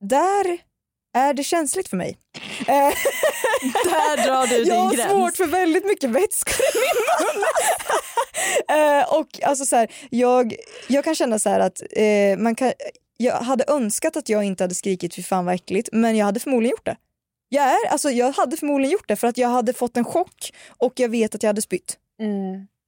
där 0.00 0.58
är 1.18 1.34
det 1.34 1.44
känsligt 1.44 1.88
för 1.88 1.96
mig. 1.96 2.18
Eh, 2.60 2.74
Där 3.84 4.26
drar 4.26 4.46
du 4.46 4.58
din 4.64 4.66
jag 4.66 4.74
har 4.80 4.94
gräns. 4.94 5.10
svårt 5.10 5.36
för 5.36 5.46
väldigt 5.46 5.86
mycket 5.86 6.10
vätskor 6.10 6.54
i 6.74 6.78
min 6.78 7.02
mun. 7.36 7.44
eh, 9.00 9.14
och 9.14 9.42
alltså 9.42 9.64
så 9.64 9.76
här, 9.76 9.88
jag, 10.10 10.54
jag 10.88 11.04
kan 11.04 11.14
känna 11.14 11.38
så 11.38 11.48
här 11.48 11.60
att 11.60 11.82
eh, 11.90 12.38
man 12.38 12.54
kan, 12.54 12.72
jag 13.22 13.40
hade 13.40 13.64
önskat 13.68 14.16
att 14.16 14.28
jag 14.28 14.44
inte 14.44 14.64
hade 14.64 14.74
skrikit 14.74 15.14
fy 15.14 15.22
fan 15.22 15.44
vad 15.44 15.54
äckligt 15.54 15.88
men 15.92 16.16
jag 16.16 16.26
hade 16.26 16.40
förmodligen 16.40 16.70
gjort 16.70 16.84
det. 16.84 16.96
Jag, 17.48 17.64
är, 17.64 17.88
alltså, 17.90 18.10
jag 18.10 18.32
hade 18.32 18.56
förmodligen 18.56 18.92
gjort 18.92 19.08
det 19.08 19.16
för 19.16 19.28
att 19.28 19.38
jag 19.38 19.48
hade 19.48 19.72
fått 19.72 19.96
en 19.96 20.04
chock 20.04 20.52
och 20.68 20.92
jag 20.96 21.08
vet 21.08 21.34
att 21.34 21.42
jag 21.42 21.48
hade 21.48 21.62
spytt. 21.62 21.98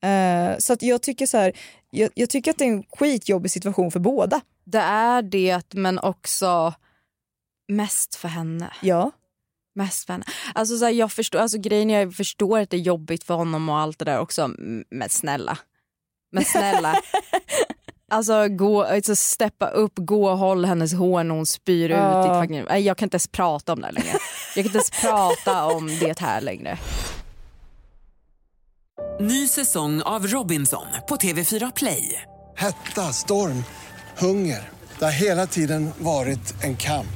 Eh, 0.02 0.58
så 0.58 0.72
att 0.72 0.82
jag 0.82 1.02
tycker 1.02 1.26
så 1.26 1.38
här, 1.38 1.52
jag, 1.90 2.10
jag 2.14 2.30
tycker 2.30 2.50
att 2.50 2.58
det 2.58 2.64
är 2.64 2.68
en 2.68 2.82
skitjobbig 2.82 3.50
situation 3.50 3.90
för 3.90 4.00
båda. 4.00 4.40
Det 4.64 4.78
är 4.78 5.22
det, 5.22 5.74
men 5.74 5.98
också 5.98 6.74
mest 7.68 8.14
för 8.14 8.28
henne. 8.28 8.72
Ja. 8.82 9.10
Mest 9.74 10.06
för 10.06 10.12
henne. 10.12 10.24
Alltså, 10.54 10.78
så 10.78 10.84
här, 10.84 10.92
jag 10.92 11.12
förstår, 11.12 11.38
alltså, 11.38 11.58
grejen 11.58 11.90
är, 11.90 12.00
jag 12.00 12.14
förstår 12.14 12.58
att 12.58 12.70
det 12.70 12.76
är 12.76 12.80
jobbigt 12.80 13.24
för 13.24 13.34
honom 13.34 13.68
och 13.68 13.78
allt 13.78 13.98
det 13.98 14.04
där 14.04 14.18
också, 14.18 14.50
men 14.90 15.08
snälla. 15.08 15.58
Men 16.32 16.44
snälla. 16.44 17.02
alltså, 18.12 18.48
gå, 18.48 18.82
alltså, 18.84 19.16
steppa 19.16 19.66
upp, 19.68 19.92
gå 19.96 20.30
och 20.30 20.38
håll 20.38 20.64
hennes 20.64 20.94
hår 20.94 21.24
när 21.24 21.34
hon 21.34 21.46
spyr 21.46 21.90
ut. 21.90 21.96
Ditt 22.24 22.40
fucking, 22.40 22.64
nej, 22.68 22.82
jag 22.82 22.96
kan 22.96 23.06
inte 23.06 23.14
ens 23.14 23.28
prata 23.28 23.72
om 23.72 23.80
det 23.80 23.86
här 23.86 23.92
längre. 23.92 24.18
Jag 24.56 24.64
kan 24.64 24.64
inte 24.64 24.78
ens 24.78 24.90
prata 24.90 25.64
om 25.64 25.98
det 26.00 26.20
här 26.20 26.40
längre. 26.40 26.78
Ny 29.20 29.48
säsong 29.48 30.02
av 30.02 30.26
Robinson 30.26 30.86
på 31.08 31.16
TV4 31.16 31.72
Play. 31.76 32.22
Hetta, 32.56 33.12
storm, 33.12 33.64
hunger. 34.18 34.70
Det 34.98 35.04
har 35.04 35.12
hela 35.12 35.46
tiden 35.46 35.90
varit 35.98 36.64
en 36.64 36.76
kamp. 36.76 37.06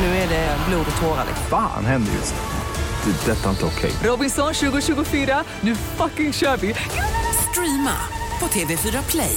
Nu 0.00 0.06
är 0.06 0.28
det 0.28 0.56
blod 0.68 0.86
och 0.96 1.00
tårar. 1.02 1.24
liksom. 1.28 1.46
Fan 1.50 1.84
händer 1.84 2.12
just 2.12 2.34
nu. 2.34 3.12
Det. 3.12 3.30
är 3.30 3.34
Detta 3.34 3.46
är 3.46 3.50
inte 3.50 3.64
okej. 3.64 3.90
Robinson 4.04 4.54
2024, 4.54 5.44
nu 5.60 5.76
fucking 5.76 6.32
kör 6.32 6.56
vi! 6.56 6.74
Streama 7.50 7.96
på 8.40 8.46
TV4 8.46 9.10
Play. 9.10 9.36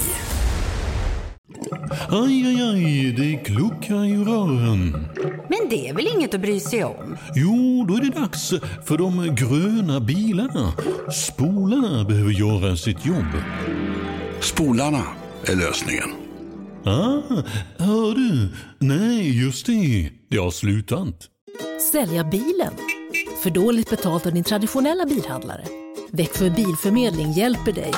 Aj, 2.10 2.46
aj, 2.48 2.62
aj, 2.62 3.14
det 3.18 3.36
kluckar 3.46 4.06
i 4.06 4.18
rören. 4.18 5.08
Men 5.50 5.70
det 5.70 5.90
är 5.90 5.94
väl 5.94 6.08
inget 6.08 6.34
att 6.34 6.42
bry 6.42 6.60
sig 6.60 6.84
om? 6.84 7.18
Jo, 7.36 7.86
då 7.88 7.96
är 7.96 8.02
det 8.02 8.20
dags 8.20 8.50
för 8.86 8.98
de 8.98 9.36
gröna 9.36 10.00
bilarna. 10.00 10.74
Spolarna 11.14 12.04
behöver 12.04 12.32
göra 12.32 12.76
sitt 12.76 13.06
jobb. 13.06 13.44
Spolarna 14.42 15.04
är 15.46 15.56
lösningen. 15.56 16.10
Ah, 16.86 17.22
hör 17.78 18.16
du? 18.16 18.50
Nej, 18.80 19.44
just 19.44 19.66
det. 19.66 20.10
Det 20.30 20.38
har 20.38 20.52
slutat. 20.52 21.28
Sälja 21.92 22.24
bilen? 22.24 22.74
För 23.44 23.50
dåligt 23.50 23.90
betalt 23.90 24.26
av 24.26 24.34
din 24.34 24.44
traditionella 24.44 25.06
bilhandlare? 25.06 25.64
Växjö 26.12 26.50
Bilförmedling 26.50 27.32
hjälper 27.32 27.72
dig. 27.72 27.94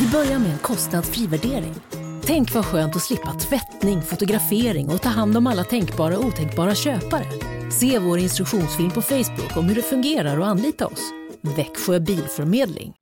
Vi 0.00 0.08
börjar 0.08 0.38
med 0.38 0.50
en 0.50 0.58
kostnadsfri 0.58 1.26
värdering. 1.26 1.74
Tänk 2.24 2.54
vad 2.54 2.64
skönt 2.64 2.96
att 2.96 3.02
slippa 3.02 3.34
tvättning, 3.34 4.02
fotografering 4.02 4.88
och 4.88 5.02
ta 5.02 5.08
hand 5.08 5.36
om 5.36 5.46
alla 5.46 5.64
tänkbara 5.64 6.18
och 6.18 6.24
otänkbara 6.24 6.74
köpare. 6.74 7.26
Se 7.70 7.98
vår 7.98 8.18
instruktionsfilm 8.18 8.90
på 8.90 9.02
Facebook 9.02 9.56
om 9.56 9.64
hur 9.64 9.74
det 9.74 9.82
fungerar 9.82 10.38
och 10.38 10.46
anlita 10.46 10.86
oss. 10.86 11.12
Växjö 11.40 12.00
Bilförmedling. 12.00 12.94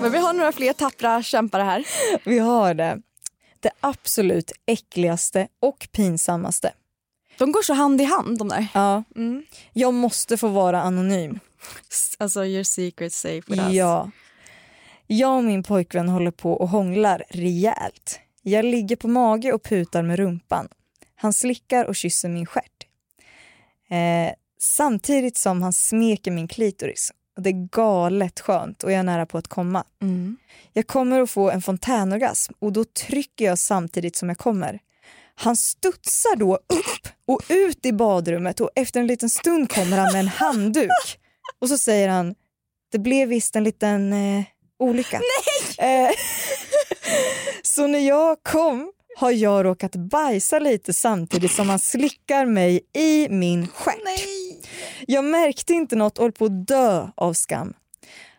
Men 0.00 0.12
vi 0.12 0.18
har 0.18 0.32
några 0.32 0.52
fler 0.52 0.72
tappra 0.72 1.22
kämpare 1.22 1.62
här. 1.62 1.84
Vi 2.24 2.38
har 2.38 2.74
det. 2.74 2.98
Det 3.60 3.70
absolut 3.80 4.52
äckligaste 4.66 5.48
och 5.60 5.88
pinsammaste. 5.92 6.72
De 7.38 7.52
går 7.52 7.62
så 7.62 7.74
hand 7.74 8.00
i 8.00 8.04
hand 8.04 8.38
de 8.38 8.48
där. 8.48 8.66
Ja. 8.74 9.02
Mm. 9.16 9.44
Jag 9.72 9.94
måste 9.94 10.36
få 10.36 10.48
vara 10.48 10.82
anonym. 10.82 11.38
Alltså 12.18 12.44
your 12.44 12.64
secret 12.64 13.12
safe 13.12 13.42
with 13.46 13.62
us. 13.62 13.72
Ja. 13.72 14.10
Jag 15.14 15.36
och 15.36 15.44
min 15.44 15.62
pojkvän 15.62 16.08
håller 16.08 16.30
på 16.30 16.52
och 16.52 16.68
hånglar 16.68 17.24
rejält. 17.28 18.20
Jag 18.42 18.64
ligger 18.64 18.96
på 18.96 19.08
mage 19.08 19.52
och 19.52 19.62
putar 19.62 20.02
med 20.02 20.16
rumpan. 20.16 20.68
Han 21.14 21.32
slickar 21.32 21.84
och 21.84 21.96
kysser 21.96 22.28
min 22.28 22.46
stjärt. 22.46 22.86
Eh, 23.90 24.34
samtidigt 24.60 25.36
som 25.36 25.62
han 25.62 25.72
smeker 25.72 26.30
min 26.30 26.48
klitoris. 26.48 27.12
Och 27.36 27.42
det 27.42 27.50
är 27.50 27.68
galet 27.72 28.40
skönt 28.40 28.82
och 28.82 28.92
jag 28.92 28.98
är 28.98 29.02
nära 29.02 29.26
på 29.26 29.38
att 29.38 29.48
komma. 29.48 29.84
Mm. 30.02 30.36
Jag 30.72 30.86
kommer 30.86 31.20
att 31.20 31.30
få 31.30 31.50
en 31.50 31.62
fontänorgasm 31.62 32.52
och 32.58 32.72
då 32.72 32.84
trycker 32.84 33.44
jag 33.44 33.58
samtidigt 33.58 34.16
som 34.16 34.28
jag 34.28 34.38
kommer. 34.38 34.78
Han 35.34 35.56
studsar 35.56 36.36
då 36.36 36.54
upp 36.54 37.08
och 37.26 37.40
ut 37.48 37.86
i 37.86 37.92
badrummet 37.92 38.60
och 38.60 38.70
efter 38.74 39.00
en 39.00 39.06
liten 39.06 39.30
stund 39.30 39.72
kommer 39.72 39.96
han 39.96 40.12
med 40.12 40.20
en 40.20 40.28
handduk. 40.28 41.18
Och 41.58 41.68
så 41.68 41.78
säger 41.78 42.08
han, 42.08 42.34
det 42.92 42.98
blev 42.98 43.28
visst 43.28 43.56
en 43.56 43.64
liten 43.64 44.12
eh, 44.12 44.44
olycka. 44.82 45.20
Nej! 45.78 46.06
Eh, 46.06 46.10
så 47.62 47.86
när 47.86 47.98
jag 47.98 48.42
kom 48.42 48.92
har 49.16 49.30
jag 49.30 49.64
råkat 49.64 49.96
bajsa 49.96 50.58
lite 50.58 50.92
samtidigt 50.92 51.52
som 51.52 51.68
han 51.68 51.78
slickar 51.78 52.46
mig 52.46 52.80
i 52.96 53.28
min 53.28 53.68
stjärt. 53.68 53.96
Jag 55.06 55.24
märkte 55.24 55.72
inte 55.72 55.96
något 55.96 56.18
och 56.18 56.24
höll 56.24 56.32
på 56.32 56.44
att 56.44 56.66
dö 56.66 57.08
av 57.14 57.32
skam. 57.32 57.74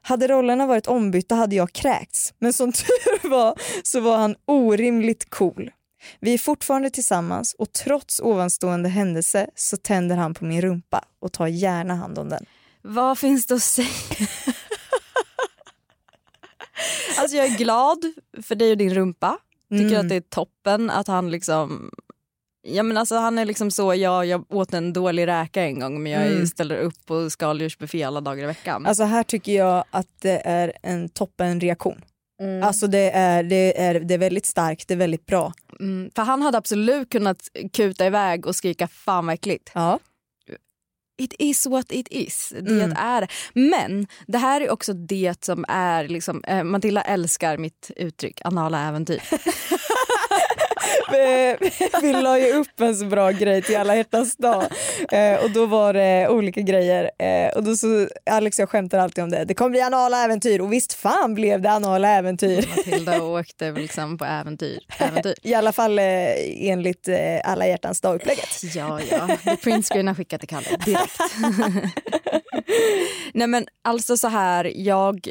Hade 0.02 0.28
rollerna 0.28 0.68
varit 0.68 0.88
ombytta 0.88 1.36
hade 1.36 1.56
jag 1.56 1.74
kräkts, 1.74 2.34
men 2.40 2.54
som 2.54 2.72
tur 2.74 3.30
var 3.30 3.56
så 3.84 4.00
var 4.00 4.18
han 4.18 4.36
orimligt 4.46 5.30
cool. 5.30 5.72
Vi 6.20 6.34
är 6.34 6.38
fortfarande 6.38 6.90
tillsammans 6.90 7.56
och 7.58 7.74
trots 7.74 8.20
ovanstående 8.20 8.90
händelse 8.90 9.48
så 9.56 9.78
tänder 9.78 10.16
han 10.16 10.34
på 10.34 10.46
min 10.46 10.62
rumpa 10.62 11.06
och 11.20 11.34
tar 11.34 11.48
gärna 11.48 11.96
hand 11.96 12.20
om 12.20 12.30
den. 12.30 12.46
Vad 12.82 13.20
finns 13.20 13.46
det 13.46 13.56
att 13.56 13.64
säga? 13.64 13.88
Alltså 17.18 17.38
jag 17.38 17.46
är 17.46 17.58
glad 17.58 18.00
för 18.44 18.56
dig 18.56 18.72
och 18.72 18.78
din 18.78 18.94
rumpa. 18.94 19.38
Tycker 19.70 19.86
Mm. 19.86 20.00
att 20.02 20.10
det 20.10 20.16
är 20.16 20.22
toppen 20.22 20.90
att 20.90 21.08
han 21.08 21.32
liksom 21.32 21.92
Ja 22.68 22.84
men 22.84 22.98
alltså 22.98 23.16
han 23.16 23.38
är 23.38 23.46
liksom 23.46 23.72
så, 23.72 23.94
ja, 23.96 24.26
jag 24.26 24.46
åt 24.54 24.74
en 24.74 24.94
dålig 24.94 25.28
räka 25.28 25.64
en 25.64 25.80
gång 25.80 26.04
men 26.04 26.12
jag 26.12 26.28
Mm. 26.28 26.48
ställer 26.48 26.76
upp 26.78 27.06
på 27.06 27.30
skaldjursbuffé 27.30 28.04
alla 28.04 28.22
dagar 28.22 28.44
i 28.44 28.48
veckan. 28.48 28.86
Alltså 28.86 29.04
här 29.04 29.24
tycker 29.24 29.52
jag 29.52 29.84
att 29.92 30.08
det 30.22 30.42
är 30.46 30.74
en 30.82 31.10
toppen 31.10 31.60
reaktion. 31.60 32.02
Mm. 32.42 32.64
Alltså 32.64 32.88
det 32.88 33.12
är, 33.12 33.44
det, 33.44 33.82
är, 33.82 34.00
det 34.00 34.14
är 34.14 34.18
väldigt 34.18 34.46
starkt, 34.46 34.88
det 34.88 34.94
är 34.94 34.98
väldigt 34.98 35.26
bra. 35.26 35.54
Mm, 35.80 36.12
för 36.16 36.22
han 36.22 36.42
hade 36.42 36.58
absolut 36.58 37.10
kunnat 37.10 37.38
kuta 37.74 38.06
iväg 38.06 38.46
och 38.46 38.56
skrika 38.56 38.88
fan 38.88 39.26
vad 39.26 39.34
äckligt. 39.34 39.72
Ja. 39.74 40.00
It 41.18 41.34
is 41.40 41.66
what 41.68 41.92
it 41.92 42.08
is. 42.12 42.54
Det 42.62 42.72
Mm. 42.84 42.94
är. 42.98 43.28
Men 43.54 44.08
det 44.28 44.38
här 44.38 44.62
är 44.62 44.70
också 44.72 44.94
det 44.94 45.46
som 45.46 45.66
är, 45.68 46.08
liksom, 46.08 46.44
eh, 46.44 46.64
Matilda 46.64 47.02
älskar 47.02 47.58
mitt 47.58 47.92
uttryck 47.96 48.42
anala 48.46 48.88
äventyr. 48.88 49.22
Vi 52.02 52.14
la 52.14 52.40
ju 52.40 52.54
upp 52.54 52.82
en 52.82 52.96
så 52.96 53.06
bra 53.06 53.32
grej 53.32 53.62
till 53.62 53.78
alla 53.78 53.96
hjärtans 53.96 54.38
dag 54.38 54.64
eh, 55.12 55.44
och 55.44 55.52
då 55.52 55.66
var 55.66 55.94
det 55.94 56.28
olika 56.30 56.62
grejer 56.62 57.12
eh, 57.20 57.56
och 57.56 57.64
då 57.64 57.76
så 57.76 58.08
Alex 58.32 58.60
jag 58.60 58.70
skämtar 58.70 59.00
alltid 59.00 59.24
om 59.24 59.30
det. 59.30 59.46
Det 59.46 59.54
kommer 59.54 59.70
bli 59.70 59.82
anala 59.82 60.24
äventyr 60.24 60.62
och 60.62 60.74
visst 60.74 60.94
fan 60.94 61.34
blev 61.34 61.62
det 61.62 61.72
anala 61.72 62.08
äventyr. 62.08 62.70
Matilda 62.78 63.24
åkte 63.24 63.72
liksom 63.72 64.18
på 64.18 64.26
äventyr. 64.26 64.80
äventyr. 65.00 65.36
I 65.42 65.54
alla 65.54 65.72
fall 65.72 66.00
eh, 66.00 66.06
enligt 66.70 67.10
alla 67.44 67.68
hjärtans 67.68 68.02
dag-upplägget. 68.02 68.76
Ja, 68.76 69.00
ja. 69.12 69.38
The 69.44 69.58
print 69.58 69.88
screen 69.88 70.08
har 70.08 70.16
skickat 70.16 70.40
till 70.40 70.50
Kalle 70.50 70.78
direkt. 70.86 71.20
Nej 73.34 73.48
men 73.48 73.68
alltså 73.82 74.18
så 74.18 74.28
här, 74.28 74.72
jag, 74.76 75.30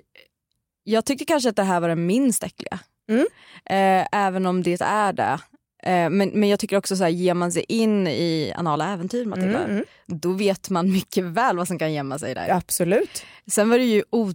jag 0.85 1.05
tyckte 1.05 1.25
kanske 1.25 1.49
att 1.49 1.57
det 1.57 1.63
här 1.63 1.81
var 1.81 1.89
den 1.89 2.07
minst 2.07 2.43
äckliga. 2.43 2.79
Mm. 3.09 3.27
Eh, 3.65 4.07
även 4.13 4.47
om 4.47 4.63
det 4.63 4.81
är 4.81 5.13
det. 5.13 5.39
Eh, 5.83 6.11
men, 6.11 6.29
men 6.29 6.49
jag 6.49 6.59
tycker 6.61 6.77
också 6.77 6.97
så 6.97 7.03
här, 7.03 7.11
ger 7.11 7.35
man 7.35 7.53
sig 7.53 7.65
in 7.69 8.07
i 8.07 8.53
anala 8.57 8.93
äventyr 8.93 9.25
Matilda, 9.25 9.59
Mm, 9.59 9.71
mm. 9.71 9.85
då 10.07 10.33
vet 10.33 10.71
man 10.71 10.93
mycket 10.93 11.25
väl 11.25 11.57
vad 11.57 11.69
som 11.69 11.79
kan 11.79 11.93
gömma 11.93 12.19
sig 12.19 12.35
där. 12.35 12.49
Absolut. 12.49 13.25
Sen 13.51 13.69
var 13.69 13.79
det 13.79 13.85
ju 13.85 14.05
o- 14.11 14.33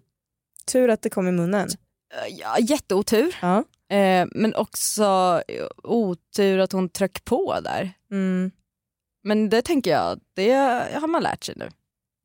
Tur 0.72 0.90
att 0.90 1.02
det 1.02 1.10
kom 1.10 1.28
i 1.28 1.32
munnen. 1.32 1.70
ja, 2.30 2.58
jätteotur. 2.60 3.36
Ja. 3.42 3.58
Eh, 3.96 4.28
men 4.32 4.56
också 4.56 5.42
otur 5.84 6.60
att 6.60 6.72
hon 6.72 6.90
tryck 6.90 7.26
på 7.26 7.60
där. 7.64 7.92
Mm. 8.12 8.52
Men 9.24 9.50
det 9.50 9.62
tänker 9.62 9.92
jag, 9.92 10.20
det 10.36 10.52
har 11.02 11.08
man 11.08 11.24
lärt 11.24 11.44
sig 11.44 11.56
nu. 11.58 11.70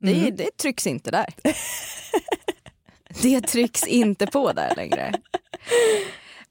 Det, 0.01 0.13
Mm. 0.15 0.37
det 0.37 0.57
trycks 0.57 0.87
inte 0.87 1.11
där. 1.11 1.35
det 3.23 3.41
trycks 3.41 3.87
inte 3.87 4.27
på 4.27 4.53
där 4.53 4.73
längre. 4.77 5.13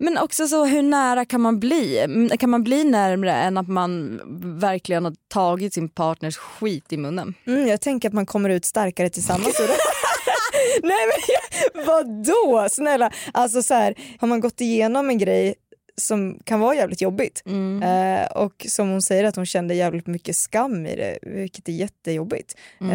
Men 0.04 0.18
också 0.18 0.48
så 0.48 0.66
hur 0.66 0.82
nära 0.82 1.26
kan 1.26 1.42
man 1.42 1.60
bli? 1.60 2.00
Mm, 2.00 2.38
Kan 2.38 2.50
man 2.50 2.64
bli 2.64 2.84
närmre 2.84 3.32
än 3.34 3.58
att 3.58 3.68
man 3.68 4.22
verkligen 4.60 5.06
har 5.06 5.16
tagit 5.28 5.74
sin 5.74 5.90
partners 5.90 6.38
skit 6.38 6.94
i 6.94 6.98
munnen? 6.98 7.34
Mm, 7.48 7.68
jag 7.68 7.82
tänker 7.82 8.08
att 8.08 8.14
man 8.14 8.26
kommer 8.26 8.50
ut 8.50 8.66
starkare 8.66 9.10
tillsammans. 9.10 9.60
Nej 10.84 10.98
men 11.08 11.86
vadå? 11.86 12.68
Snälla, 12.72 13.12
alltså 13.34 13.62
så 13.64 13.74
här, 13.74 13.96
har 14.20 14.28
man 14.28 14.40
gått 14.40 14.62
igenom 14.62 15.10
en 15.10 15.18
grej 15.18 15.56
som 16.02 16.40
kan 16.44 16.60
vara 16.60 16.76
jävligt 16.76 17.02
jobbigt 17.02 17.42
Mm. 17.46 17.84
eh, 17.84 18.26
och 18.32 18.66
som 18.70 18.90
hon 18.90 19.02
säger 19.02 19.24
att 19.24 19.36
hon 19.36 19.46
kände 19.46 19.74
jävligt 19.76 20.08
mycket 20.08 20.36
skam 20.36 20.86
i 20.86 20.96
det, 20.96 21.18
vilket 21.22 21.68
är 21.70 21.74
jättejobbigt. 21.74 22.56
Mm. 22.82 22.92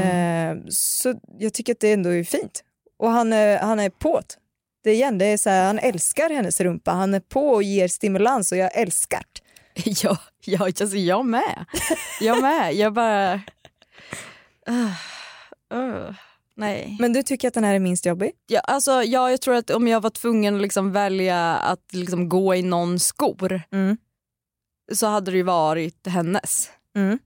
Eh, 0.59 0.62
så 0.71 1.14
jag 1.38 1.55
tycker 1.55 1.73
att 1.73 1.81
det 1.81 1.92
ändå 1.92 2.11
är 2.11 2.25
fint. 2.25 2.62
Och 2.99 3.11
han 3.11 3.33
är, 3.33 3.59
han 3.59 3.81
är 3.81 3.90
på't. 3.90 4.37
Är 4.87 4.94
igen, 4.94 5.18
det 5.18 5.25
är 5.25 5.37
så 5.37 5.51
här, 5.51 5.66
han 5.66 5.79
älskar 5.79 6.31
hennes 6.31 6.61
rumpa, 6.61 6.90
han 6.90 7.14
är 7.14 7.20
på 7.20 7.49
och 7.49 7.62
ger 7.62 7.88
stimulans 7.88 8.53
och 8.53 8.59
jag 8.59 8.79
älskar 8.79 9.22
det. 9.33 9.42
Ja, 10.03 10.18
ja 10.44 10.64
alltså 10.64 10.96
jag 10.96 11.27
med. 11.27 11.64
Jag 12.20 12.42
med. 12.42 12.75
Jag 12.75 12.92
bara... 12.92 13.40
Uh, 14.70 15.79
uh, 15.79 16.14
nej. 16.57 16.96
Men 17.01 17.12
du 17.12 17.22
tycker 17.22 17.49
att 17.49 17.55
den 17.55 17.64
här 17.64 17.75
är 17.75 17.79
minst 17.79 18.07
jobbig? 18.07 18.33
Ja, 18.46 18.61
alltså, 18.61 19.03
ja, 19.03 19.31
jag 19.31 19.40
tror 19.40 19.55
att 19.55 19.70
om 19.70 19.88
jag 19.88 20.01
var 20.01 20.11
tvungen 20.11 20.57
att 20.57 20.62
liksom 20.62 20.92
välja 20.92 21.57
att 21.57 21.92
liksom 21.92 22.29
gå 22.29 22.55
i 22.55 22.62
någon 22.62 22.99
skor 22.99 23.62
Mm. 23.72 23.96
så 24.92 25.07
hade 25.07 25.31
det 25.31 25.37
ju 25.37 25.42
varit 25.42 26.07
hennes. 26.07 26.70
Mm. 26.96 27.18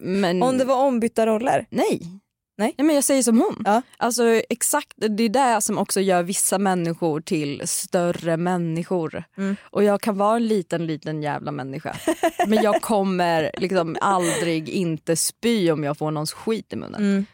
Men... 0.00 0.42
Om 0.42 0.58
det 0.58 0.64
var 0.64 0.76
ombytta 0.76 1.26
roller? 1.26 1.66
Nej. 1.70 2.20
Nej. 2.56 2.74
men 2.76 2.94
jag 2.94 3.04
säger 3.04 3.22
som 3.22 3.38
hon. 3.38 3.62
Ja. 3.64 3.82
Alltså, 3.96 4.42
exakt, 4.48 4.92
det 4.96 5.22
är 5.22 5.28
det 5.28 5.60
som 5.60 5.78
också 5.78 6.00
gör 6.00 6.22
vissa 6.22 6.58
människor 6.58 7.20
till 7.20 7.62
större 7.64 8.36
människor. 8.36 9.24
Mm. 9.36 9.56
Och 9.62 9.84
jag 9.84 10.00
kan 10.00 10.18
vara 10.18 10.36
en 10.36 10.46
liten, 10.46 10.86
liten 10.86 11.22
jävla 11.22 11.52
människa. 11.52 11.96
men 12.46 12.62
jag 12.62 12.82
kommer 12.82 13.50
liksom 13.56 13.96
aldrig 14.00 14.68
inte 14.68 15.16
spy 15.16 15.70
om 15.70 15.84
jag 15.84 15.98
får 15.98 16.10
någons 16.10 16.32
skit 16.32 16.72
i 16.72 16.76
munnen. 16.76 17.02
Mm. 17.02 17.26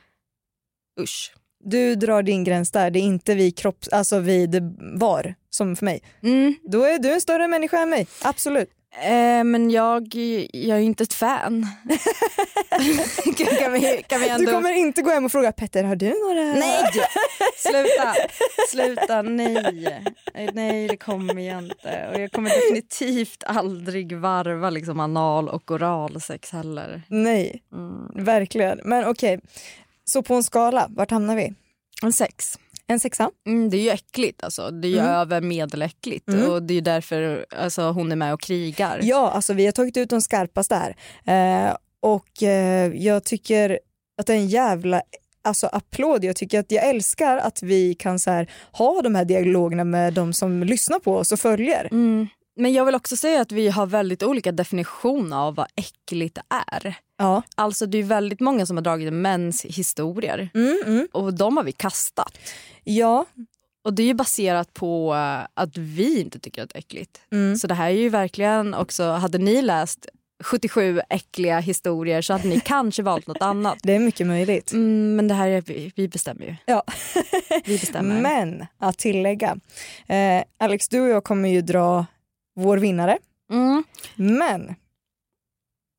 Usch. 1.01 1.35
Du 1.65 1.95
drar 1.95 2.23
din 2.23 2.45
gräns 2.45 2.71
där, 2.71 2.91
det 2.91 2.99
är 2.99 3.03
inte 3.03 3.35
vid 3.35 3.59
kropps, 3.59 3.89
alltså 3.89 4.19
vid 4.19 4.77
var 4.95 5.35
som 5.51 5.77
för 5.77 5.85
mig. 5.85 6.03
Mm. 6.23 6.55
Då 6.63 6.85
är 6.85 6.99
du 6.99 7.13
en 7.13 7.21
större 7.21 7.49
människa 7.49 7.79
än 7.79 7.91
mig, 7.91 8.07
absolut. 8.23 8.71
Eh, 8.93 9.45
men 9.45 9.71
jag, 9.71 10.15
jag 10.53 10.79
är 10.79 10.83
inte 10.83 11.03
ett 11.03 11.13
fan. 11.15 11.67
kan, 13.59 13.73
vi, 13.73 14.05
kan 14.09 14.21
vi 14.21 14.29
ändå... 14.29 14.47
Du 14.47 14.53
kommer 14.53 14.73
inte 14.73 15.03
gå 15.03 15.11
hem 15.11 15.25
och 15.25 15.33
fråga 15.33 15.53
Petter, 15.53 15.85
har 15.85 15.97
du 15.97 16.09
några? 16.09 16.43
Nej! 16.55 16.85
Sluta! 17.57 18.15
Sluta, 18.69 19.23
nej. 19.23 20.05
Nej, 20.53 20.89
det 20.89 20.97
kommer 20.97 21.43
jag 21.49 21.59
inte. 21.59 22.09
Och 22.15 22.21
jag 22.21 22.33
kommer 22.33 22.51
definitivt 22.51 23.45
aldrig 23.47 24.17
varva 24.17 24.71
liksom 24.71 25.01
anal 25.01 25.49
och 25.49 25.71
oralsex 25.71 26.51
heller. 26.53 27.03
Nej, 27.09 27.63
Mm. 27.73 28.25
verkligen. 28.25 28.81
Men 28.85 29.05
okej, 29.05 29.41
så 30.05 30.23
på 30.23 30.35
en 30.35 30.45
skala, 30.45 30.87
vart 30.91 31.11
hamnar 31.11 31.37
vi? 31.37 31.55
En 32.03 32.13
sex. 32.13 32.59
En 32.91 33.01
sexa? 33.01 33.31
Mm, 33.47 33.71
det 33.71 33.77
är 33.77 33.81
ju 33.83 33.91
äckligt 33.91 34.45
alltså. 34.45 34.71
Det 34.71 34.89
är 34.89 34.91
ju 34.91 34.99
Mm. 34.99 35.11
över 35.11 35.41
medeläckligt. 35.41 36.29
Mm. 36.29 36.51
Och 36.51 36.63
det 36.63 36.73
är 36.73 36.75
ju 36.75 36.81
därför 36.81 37.47
alltså, 37.57 37.83
hon 37.83 38.13
är 38.13 38.17
med 38.17 38.35
och 38.35 38.41
krigar. 38.41 39.01
Ja, 39.03 39.31
alltså 39.31 39.53
vi 39.53 39.65
har 39.65 39.73
tagit 39.73 39.97
ut 39.97 40.11
de 40.11 40.21
skarpaste 40.21 40.75
här. 40.75 40.97
Eh, 41.69 41.77
och 42.01 42.43
eh, 42.43 42.93
jag 42.95 43.25
tycker 43.25 43.79
att 44.21 44.27
det 44.27 44.33
är 44.33 44.37
en 44.37 44.47
jävla 44.49 45.03
alltså, 45.45 45.67
applåd. 45.67 46.25
Jag 46.25 46.37
tycker 46.37 46.61
att 46.61 46.71
jag 46.73 46.89
älskar 46.89 47.37
att 47.37 47.63
vi 47.63 47.95
kan 47.95 48.19
så 48.19 48.31
här, 48.31 48.51
ha 48.73 49.03
de 49.03 49.15
här 49.15 49.25
dialogerna 49.25 49.85
med 49.85 50.13
de 50.15 50.33
som 50.33 50.63
lyssnar 50.63 50.99
på 50.99 51.17
oss 51.17 51.33
och 51.33 51.41
följer. 51.41 51.89
Mm. 51.91 52.27
Men 52.61 52.73
jag 52.73 52.85
vill 52.85 52.95
också 52.95 53.17
säga 53.17 53.41
att 53.41 53.53
vi 53.53 53.69
har 53.69 53.87
väldigt 53.87 54.23
olika 54.23 54.53
definition 54.53 55.33
av 55.33 55.55
vad 55.55 55.67
äckligt 55.77 56.39
är. 56.49 56.95
Ja. 57.19 57.43
Alltså 57.55 57.87
det 57.87 57.99
är 57.99 58.03
väldigt 58.03 58.41
många 58.41 58.67
som 58.67 58.77
har 58.77 58.85
dragit 58.85 59.13
mäns 59.13 59.65
historier 59.65 60.51
Mm, 60.55 60.79
mm. 60.87 61.09
och 61.13 61.35
de 61.35 61.57
har 61.57 61.65
vi 61.65 61.73
kastat. 61.73 62.39
Ja. 62.85 63.27
Och 63.85 63.95
det 63.95 64.03
är 64.03 64.07
ju 64.07 64.15
baserat 64.15 64.75
på 64.75 65.15
eh, 65.15 65.47
att 65.55 65.77
vi 65.77 66.21
inte 66.21 66.39
tycker 66.39 66.63
att 66.63 66.71
det 66.71 66.77
är 66.77 66.79
äckligt. 66.79 67.21
Mm. 67.33 67.57
Så 67.57 67.67
det 67.67 67.75
här 67.75 67.87
är 67.91 67.95
ju 67.95 68.09
verkligen 68.09 68.75
också, 68.75 69.05
hade 69.05 69.39
ni 69.39 69.63
läst 69.63 70.09
77 70.43 71.01
äckliga 71.09 71.61
historier 71.61 72.23
så 72.23 72.33
hade 72.33 72.49
ni 72.49 72.61
kanske 72.61 73.03
valt 73.03 73.27
något 73.27 73.43
annat. 73.43 73.79
Det 73.83 73.93
är 73.93 73.99
mycket 73.99 74.27
möjligt. 74.27 74.73
Mm, 74.73 75.17
men 75.17 75.29
det 75.29 75.35
här 75.35 75.49
är 75.49 75.61
vi, 75.61 75.93
vi 75.97 76.09
bestämmer 76.09 76.47
ju. 76.47 76.57
Ja. 76.67 76.83
Vi 77.65 77.79
bestämmer. 77.79 78.21
Men 78.21 78.67
att 78.79 78.99
tillägga, 78.99 79.57
eh, 80.07 80.43
Alex 80.59 80.89
du 80.89 81.01
och 81.01 81.09
jag 81.09 81.25
kommer 81.25 81.49
ju 81.49 81.61
dra 81.61 82.07
vår 82.61 82.79
vinnare. 82.79 83.19
Mm. 83.53 83.85
Men 84.17 84.75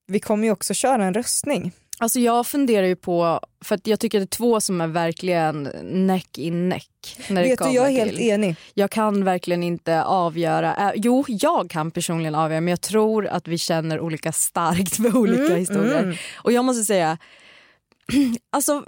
vi 0.08 0.20
kommer 0.20 0.44
ju 0.48 0.52
också 0.52 0.74
köra 0.74 1.06
en 1.06 1.14
röstning. 1.14 1.72
Alltså 2.00 2.20
jag 2.20 2.48
funderar 2.48 2.88
ju 2.88 2.96
på, 2.96 3.40
för 3.64 3.76
att 3.76 3.88
jag 3.88 4.00
tycker 4.00 4.20
det 4.20 4.24
är 4.24 4.28
två 4.28 4.62
som 4.62 4.82
är 4.82 4.88
verkligen 4.88 5.64
neck 6.08 6.38
i 6.38 6.52
neck. 6.52 7.18
När 7.30 7.44
det 7.44 7.50
Vet 7.50 7.60
du, 7.60 7.70
jag 7.70 7.88
är 7.88 7.92
helt 7.92 8.18
till. 8.18 8.30
enig. 8.30 8.56
Jag 8.74 8.92
kan 8.92 9.24
verkligen 9.24 9.64
inte 9.64 10.04
avgöra, 10.04 10.76
äh, 10.76 10.92
jo 10.96 11.26
jag 11.28 11.70
kan 11.70 11.92
personligen 11.92 12.36
avgöra 12.36 12.62
men 12.62 12.68
jag 12.72 12.82
tror 12.82 13.28
att 13.28 13.48
vi 13.48 13.58
känner 13.58 14.00
olika 14.00 14.32
starkt 14.32 14.96
för 14.98 15.18
olika 15.18 15.44
Mm, 15.46 15.58
historier. 15.58 16.04
mm. 16.04 16.16
Och 16.36 16.52
jag 16.52 16.66
måste 16.66 16.84
säga, 16.84 17.18
alltså 18.52 18.86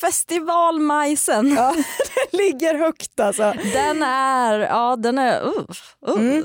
festivalmajsen. 0.00 1.54
Ja, 1.56 1.74
den 2.30 2.38
ligger 2.40 2.74
högt 2.78 3.20
alltså. 3.20 3.42
Den 3.72 4.02
är, 4.02 4.58
ja 4.60 4.96
den 4.96 5.18
är, 5.18 5.40
uff, 5.46 5.96
uff. 6.06 6.18
Mm. 6.18 6.44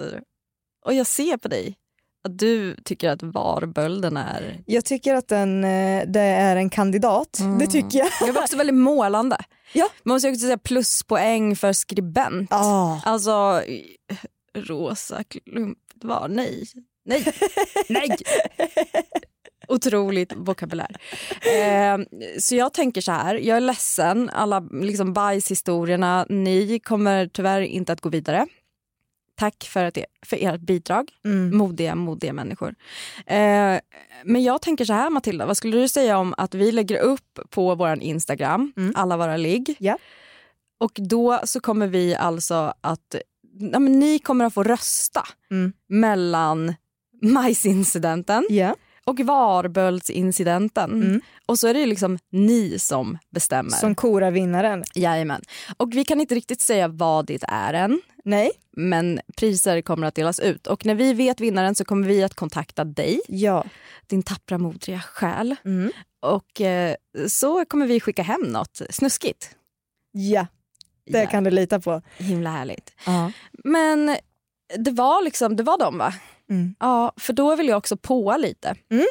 Och 0.86 0.94
jag 0.94 1.08
ser 1.08 1.38
på 1.38 1.48
dig 1.48 1.76
att 2.24 2.38
du 2.40 2.76
tycker 2.76 3.10
att 3.10 3.24
varbölden 3.24 4.18
är... 4.18 4.60
Jag 4.66 4.86
tycker 4.86 5.16
att 5.16 5.28
den, 5.28 5.64
eh, 5.64 6.04
det 6.08 6.20
är 6.20 6.56
en 6.56 6.70
kandidat. 6.70 7.40
Det 7.60 7.68
tycker 7.68 8.00
jag. 8.00 8.10
Jag 8.22 8.34
var 8.34 8.42
också 8.42 8.58
väldigt 8.58 8.76
målande. 8.76 9.38
Ja. 9.74 9.90
Man 10.04 10.16
måste 10.16 10.30
också 10.30 10.40
säga 10.40 10.58
pluspoäng 10.58 11.56
för 11.56 11.74
skribent. 11.74 12.54
Ah. 12.54 13.02
Alltså, 13.06 13.62
rosa 14.56 15.24
klumpvar, 15.24 16.28
nej. 16.28 16.68
Nej, 17.06 17.34
nej. 17.90 18.18
Otroligt 19.68 20.34
vokabulär. 20.36 20.96
Eh, 21.42 21.98
så 22.40 22.56
jag 22.56 22.74
tänker 22.74 23.02
så 23.02 23.12
här, 23.12 23.36
jag 23.36 23.58
är 23.58 23.62
ledsen, 23.62 24.30
alla 24.30 24.60
liksom 24.60 25.14
bajshistorierna, 25.14 26.26
ni 26.30 26.80
kommer 26.80 27.28
tyvärr 27.28 27.62
inte 27.62 27.94
att 27.94 28.02
gå 28.02 28.10
vidare. 28.10 28.48
Tack 29.42 29.64
för, 29.64 29.84
att, 29.84 29.98
för 30.26 30.38
ert 30.42 30.62
bidrag, 30.62 31.12
Mm. 31.26 31.58
modiga, 31.58 31.96
modiga 31.96 32.34
människor. 32.34 32.76
Eh, 33.26 33.80
men 34.24 34.44
jag 34.44 34.62
tänker 34.62 34.86
så 34.86 34.94
här 34.94 35.10
Matilda, 35.10 35.46
vad 35.46 35.58
skulle 35.58 35.78
du 35.78 35.88
säga 35.90 36.18
om 36.18 36.34
att 36.38 36.54
vi 36.56 36.72
lägger 36.72 37.00
upp 37.00 37.40
på 37.50 37.76
vår 37.76 38.04
Instagram, 38.04 38.74
alla 38.96 39.18
våra 39.18 39.38
ligg. 39.38 39.76
Ja. 39.80 39.98
Och 40.80 40.92
då 40.96 41.40
så 41.44 41.60
kommer 41.60 41.88
vi 41.88 42.16
alltså 42.16 42.74
att, 42.82 43.16
ja, 43.72 43.80
ni 43.80 44.20
kommer 44.20 44.46
att 44.46 44.54
få 44.54 44.64
rösta 44.64 45.24
Mm. 45.52 45.74
mellan 45.90 46.74
majsincidenten 47.22 48.48
Ja. 48.50 48.76
Och 49.06 49.20
varböldsincidenten. 49.20 50.92
Mm. 51.04 51.22
Och 51.46 51.60
så 51.60 51.68
är 51.68 51.74
det 51.74 51.86
liksom 51.86 52.18
ni 52.30 52.80
som 52.80 53.18
bestämmer. 53.30 53.70
Som 53.72 53.96
korar 53.96 54.32
vinnaren. 54.32 54.84
Jajamän. 54.96 55.42
Och 55.78 55.90
vi 55.94 56.06
kan 56.06 56.22
inte 56.22 56.36
riktigt 56.36 56.62
säga 56.62 56.88
vad 56.88 57.26
det 57.26 57.44
är 57.48 57.74
än. 57.74 58.02
Nej. 58.26 58.52
Men 58.78 59.20
priser 59.38 59.82
kommer 59.82 60.08
att 60.08 60.16
delas 60.16 60.40
ut 60.40 60.68
och 60.68 60.86
när 60.86 60.96
vi 60.96 61.14
vet 61.14 61.40
vinnaren 61.42 61.76
så 61.76 61.86
kommer 61.86 62.08
vi 62.08 62.24
att 62.24 62.34
kontakta 62.36 62.84
dig, 62.84 63.22
Ja. 63.28 63.64
din 64.08 64.24
tappra 64.24 64.58
modriga 64.58 65.00
själ. 65.00 65.56
Mm. 65.66 65.92
Och 66.20 66.62
eh, 66.62 66.96
så 67.28 67.66
kommer 67.66 67.88
vi 67.88 68.00
skicka 68.00 68.24
hem 68.24 68.42
något 68.42 68.82
snuskigt. 68.90 69.56
Ja, 70.12 70.48
det 71.12 71.20
Ja. 71.20 71.28
kan 71.30 71.44
du 71.44 71.52
lita 71.52 71.80
på. 71.80 72.02
Himla 72.18 72.50
härligt. 72.50 72.94
Ja. 73.06 73.32
Men 73.64 74.18
det 74.78 74.92
var 74.92 75.24
liksom, 75.24 75.56
det 75.56 75.64
var 75.64 75.78
de 75.78 75.98
va? 75.98 76.14
Mm. 76.52 76.76
Ja, 76.80 77.14
för 77.18 77.34
då 77.34 77.56
vill 77.56 77.68
jag 77.68 77.78
också 77.78 77.98
påa 77.98 78.38
lite. 78.38 78.76
Mm. 78.92 79.06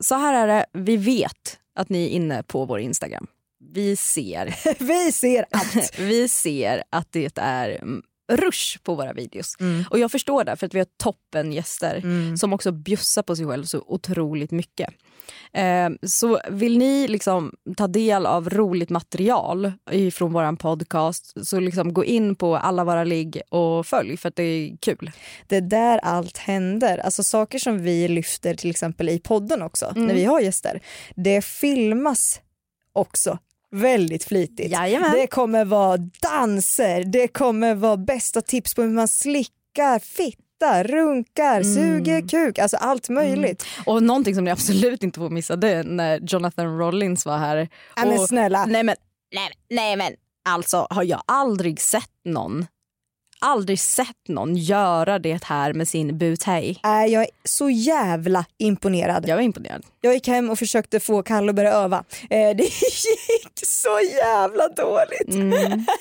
Så 0.00 0.14
här 0.14 0.34
är 0.34 0.46
det, 0.46 0.66
vi 0.72 0.96
vet 0.96 1.58
att 1.74 1.88
ni 1.88 2.04
är 2.04 2.08
inne 2.08 2.42
på 2.42 2.64
vår 2.64 2.80
Instagram. 2.80 3.26
Vi 3.72 3.96
ser, 3.96 4.54
Vi 4.84 5.12
ser 5.12 5.46
allt. 5.50 5.98
vi 5.98 6.28
ser 6.28 6.82
att 6.90 7.12
det 7.12 7.38
är 7.38 7.84
rush 8.32 8.78
på 8.82 8.94
våra 8.94 9.12
videos. 9.12 9.54
Mm. 9.60 9.84
Och 9.90 9.98
jag 9.98 10.10
förstår 10.12 10.44
det 10.44 10.56
för 10.56 10.66
att 10.66 10.74
vi 10.74 10.78
har 10.78 10.86
toppen 11.02 11.52
gäster 11.52 11.96
Mm. 12.04 12.36
som 12.36 12.52
också 12.52 12.72
bjussar 12.72 13.22
på 13.22 13.36
sig 13.36 13.46
själv 13.46 13.64
så 13.64 13.84
otroligt 13.86 14.50
mycket. 14.50 14.88
Eh, 15.52 15.88
så 16.06 16.40
vill 16.50 16.78
ni 16.78 17.08
liksom 17.08 17.52
ta 17.76 17.86
del 17.86 18.26
av 18.26 18.50
roligt 18.50 18.90
material 18.90 19.72
från 20.12 20.32
vår 20.32 20.56
podcast 20.56 21.46
så 21.46 21.60
liksom 21.60 21.92
gå 21.94 22.04
in 22.04 22.36
på 22.36 22.56
alla 22.56 22.84
våra 22.84 23.04
ligg 23.04 23.40
och 23.48 23.86
följ 23.86 24.16
för 24.16 24.28
att 24.28 24.36
det 24.36 24.42
är 24.42 24.76
kul. 24.76 25.10
Det 25.46 25.56
är 25.56 25.60
där 25.60 25.98
allt 25.98 26.36
händer. 26.38 26.98
Alltså 26.98 27.22
saker 27.22 27.58
som 27.58 27.82
vi 27.82 28.08
lyfter 28.08 28.54
till 28.54 28.70
exempel 28.70 29.08
i 29.08 29.18
podden 29.18 29.62
också, 29.62 29.86
Mm. 29.96 30.06
när 30.06 30.14
vi 30.14 30.24
har 30.24 30.40
gäster. 30.40 30.80
Det 31.16 31.44
filmas 31.44 32.40
också 32.92 33.38
väldigt 33.74 34.24
flitigt. 34.24 34.72
Jajamän. 34.72 35.12
Det 35.12 35.26
kommer 35.26 35.64
vara 35.64 35.96
danser, 36.22 37.04
det 37.04 37.28
kommer 37.28 37.74
vara 37.74 37.96
bästa 37.96 38.40
tips 38.42 38.74
på 38.74 38.82
hur 38.82 38.90
man 38.90 39.08
slickar, 39.08 39.98
fittar, 39.98 40.84
runkar, 40.84 41.60
Mm. 41.60 41.74
suger 41.74 42.28
kuk, 42.28 42.58
alltså 42.58 42.76
allt 42.76 43.08
möjligt. 43.08 43.64
Och 43.86 44.02
någonting 44.02 44.34
som 44.34 44.44
ni 44.44 44.50
absolut 44.50 45.02
inte 45.02 45.18
får 45.20 45.30
missa 45.30 45.56
det 45.56 45.68
är 45.70 45.84
när 45.84 46.20
Jonathan 46.22 46.78
Rollins 46.78 47.26
var 47.26 47.38
här. 47.38 47.56
Nej, 47.56 48.08
men 48.08 48.18
snälla. 48.26 48.64
Nej 48.66 48.82
men, 48.82 48.96
nej, 49.34 49.48
nej 49.70 49.96
men 49.96 50.12
alltså 50.48 50.86
har 50.90 51.02
jag 51.02 51.22
aldrig 51.26 51.80
sett 51.80 52.10
någon 52.24 52.66
aldrig 53.40 53.80
sett 53.80 54.28
någon 54.28 54.56
göra 54.56 55.18
det 55.18 55.44
här 55.44 55.72
med 55.72 55.88
sin 55.88 56.18
butey. 56.18 56.70
Äh, 56.84 57.12
jag 57.12 57.22
är 57.22 57.28
så 57.44 57.70
jävla 57.70 58.44
imponerad. 58.58 59.28
Jag 59.28 59.36
var 59.36 59.42
imponerad. 59.42 59.82
Jag 60.00 60.14
gick 60.14 60.28
hem 60.28 60.50
och 60.50 60.58
försökte 60.58 61.00
få 61.00 61.22
Kalle 61.22 61.50
att 61.50 61.56
börja 61.56 61.72
öva. 61.72 62.04
Eh, 62.30 62.56
det 62.56 62.62
gick 62.62 63.58
så 63.66 64.00
jävla 64.22 64.68
dåligt. 64.68 65.28
Mm. 65.34 65.86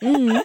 Mm. 0.00 0.38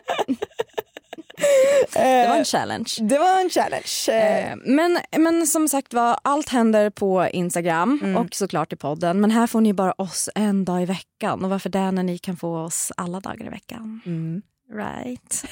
Det 1.93 2.27
var 2.29 2.35
en 2.37 2.45
challenge. 2.45 2.89
Det 3.01 3.17
var 3.17 3.41
en 3.41 3.49
challenge. 3.49 3.87
Eh, 4.09 4.51
Eh, 4.51 4.55
Men, 4.65 4.99
men 5.17 5.47
som 5.47 5.67
sagt 5.67 5.93
var, 5.93 6.17
allt 6.21 6.49
händer 6.49 6.89
på 6.89 7.27
Instagram 7.33 7.99
Mm. 8.03 8.17
och 8.17 8.35
såklart 8.35 8.73
i 8.73 8.75
podden. 8.75 9.21
Men 9.21 9.31
här 9.31 9.47
får 9.47 9.61
ni 9.61 9.73
bara 9.73 9.91
oss 9.91 10.29
en 10.35 10.65
dag 10.65 10.81
i 10.81 10.85
veckan. 10.85 11.43
Och 11.43 11.49
varför 11.49 11.69
det 11.69 11.91
när 11.91 12.03
ni 12.03 12.17
kan 12.17 12.37
få 12.37 12.57
oss 12.57 12.91
alla 12.97 13.19
dagar 13.19 13.45
i 13.45 13.49
veckan? 13.49 14.01
Mm. 14.05 14.41
Right. 14.73 15.45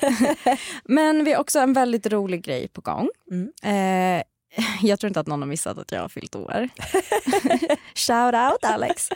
men 0.85 1.23
vi 1.23 1.33
har 1.33 1.41
också 1.41 1.59
en 1.59 1.73
väldigt 1.73 2.07
rolig 2.07 2.43
grej 2.43 2.67
på 2.67 2.81
gång. 2.81 3.09
Mm. 3.31 3.51
Eh, 3.63 4.23
jag 4.81 4.99
tror 4.99 5.07
inte 5.07 5.19
att 5.19 5.27
någon 5.27 5.41
har 5.41 5.47
missat 5.47 5.77
att 5.77 5.91
jag 5.91 6.01
har 6.01 6.09
fyllt 6.09 6.35
år. 6.35 6.69
Shout 7.95 8.35
out 8.51 8.65
Alex. 8.65 9.09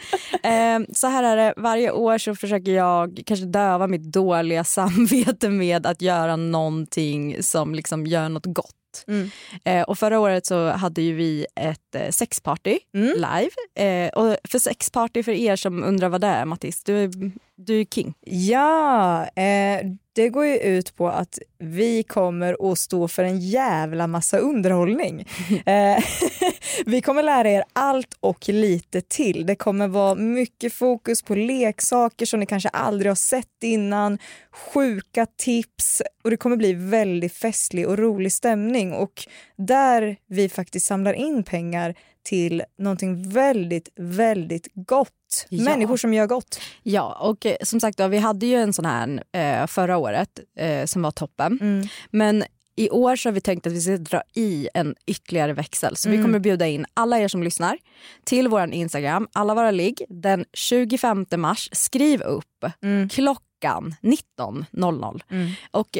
Eh, 0.44 0.80
så 0.94 1.08
här 1.08 1.24
är 1.24 1.38
det, 1.38 1.54
varje 1.58 1.92
år 1.92 2.18
så 2.18 2.36
försöker 2.36 2.72
jag 2.72 3.22
kanske 3.26 3.46
döva 3.46 3.88
mitt 3.88 4.04
dåliga 4.04 4.64
samvete 4.64 5.50
med 5.50 5.86
att 5.86 6.02
göra 6.02 6.36
någonting 6.36 7.44
som 7.44 7.76
liksom 7.76 8.08
gör 8.08 8.30
något 8.30 8.46
gott. 8.46 8.76
Mm. 9.08 9.30
Eh, 9.64 9.82
och 9.84 10.00
förra 10.00 10.20
året 10.20 10.46
så 10.46 10.70
hade 10.70 11.02
ju 11.02 11.14
vi 11.16 11.46
ett 11.56 11.96
eh, 11.96 12.10
sexparty 12.10 12.80
Mm. 12.94 13.14
live. 13.16 13.52
Eh, 13.90 14.10
och 14.10 14.38
för 14.50 14.60
sexparty 14.60 15.24
för 15.24 15.32
er 15.32 15.56
som 15.56 15.84
undrar 15.84 16.10
vad 16.10 16.22
det 16.22 16.28
är 16.28 16.46
Mattis, 16.46 16.84
du, 16.84 17.12
du 17.58 17.82
är 17.82 17.86
king. 17.86 18.14
Ja, 18.26 19.24
eh, 19.26 19.86
det 20.14 20.30
går 20.30 20.46
ju 20.46 20.58
ut 20.58 20.96
på 20.96 21.08
att 21.08 21.40
vi 21.60 22.04
kommer 22.04 22.72
att 22.72 22.80
stå 22.80 23.08
för 23.08 23.24
en 23.24 23.40
jävla 23.40 24.08
massa 24.08 24.38
underhållning. 24.38 25.20
eh, 25.66 26.04
vi 26.86 27.02
kommer 27.02 27.24
lära 27.24 27.50
er 27.50 27.64
allt 27.74 28.18
och 28.20 28.50
lite 28.50 29.02
till. 29.02 29.46
Det 29.46 29.56
kommer 29.56 29.88
vara 29.88 30.16
mycket 30.16 30.74
fokus 30.74 31.22
på 31.22 31.36
leksaker 31.36 32.26
som 32.26 32.40
ni 32.40 32.46
kanske 32.46 32.70
aldrig 32.70 33.10
har 33.10 33.16
sett 33.16 33.64
innan, 33.64 34.18
sjuka 34.52 35.26
tips 35.38 36.02
och 36.24 36.30
det 36.30 36.38
kommer 36.38 36.58
bli 36.58 36.74
väldigt 36.74 37.34
festlig 37.34 37.88
och 37.88 37.98
rolig 37.98 38.34
stämning 38.34 38.94
och 38.94 39.28
där 39.58 40.18
vi 40.28 40.50
faktiskt 40.50 40.86
samlar 40.86 41.14
in 41.14 41.44
pengar 41.44 41.96
till 42.26 42.64
någonting 42.78 43.30
väldigt, 43.30 43.90
väldigt 43.96 44.68
gott. 44.74 45.12
Ja. 45.50 45.64
Människor 45.64 45.98
som 45.98 46.14
gör 46.14 46.28
gott. 46.28 46.60
Ja, 46.84 47.18
och 47.22 47.46
eh, 47.46 47.56
som 47.64 47.80
sagt 47.80 47.98
då, 47.98 48.08
vi 48.08 48.18
hade 48.18 48.46
ju 48.46 48.56
en 48.56 48.74
sån 48.74 48.86
här 48.86 49.24
eh, 49.32 49.68
förra 49.68 49.98
året 49.98 50.30
eh, 50.60 50.86
som 50.86 51.02
var 51.02 51.12
toppen. 51.12 51.60
Mm. 51.62 51.88
Men 52.12 52.44
i 52.78 52.90
år 52.90 53.16
så 53.16 53.30
har 53.30 53.34
vi 53.34 53.42
tänkt 53.42 53.68
att 53.68 53.74
vi 53.74 53.82
ska 53.82 53.98
dra 53.98 54.22
i 54.34 54.70
en 54.74 54.96
ytterligare 55.08 55.54
växel. 55.54 55.96
Så 55.96 56.10
vi 56.10 56.16
Mm. 56.16 56.26
kommer 56.28 56.40
bjuda 56.40 56.68
in 56.68 56.86
alla 56.94 57.20
er 57.20 57.28
som 57.28 57.44
lyssnar 57.44 57.78
till 58.24 58.48
vår 58.48 58.74
Instagram, 58.74 59.28
alla 59.34 59.56
våra 59.56 59.72
ligg, 59.72 60.02
den 60.10 60.46
25 60.54 61.26
mars. 61.38 61.70
Skriv 61.72 62.22
upp 62.22 62.66
Mm. 62.84 63.10
klockan 63.10 63.42
19.00. 63.74 65.22
Mm. 65.30 65.52
Och 65.72 65.98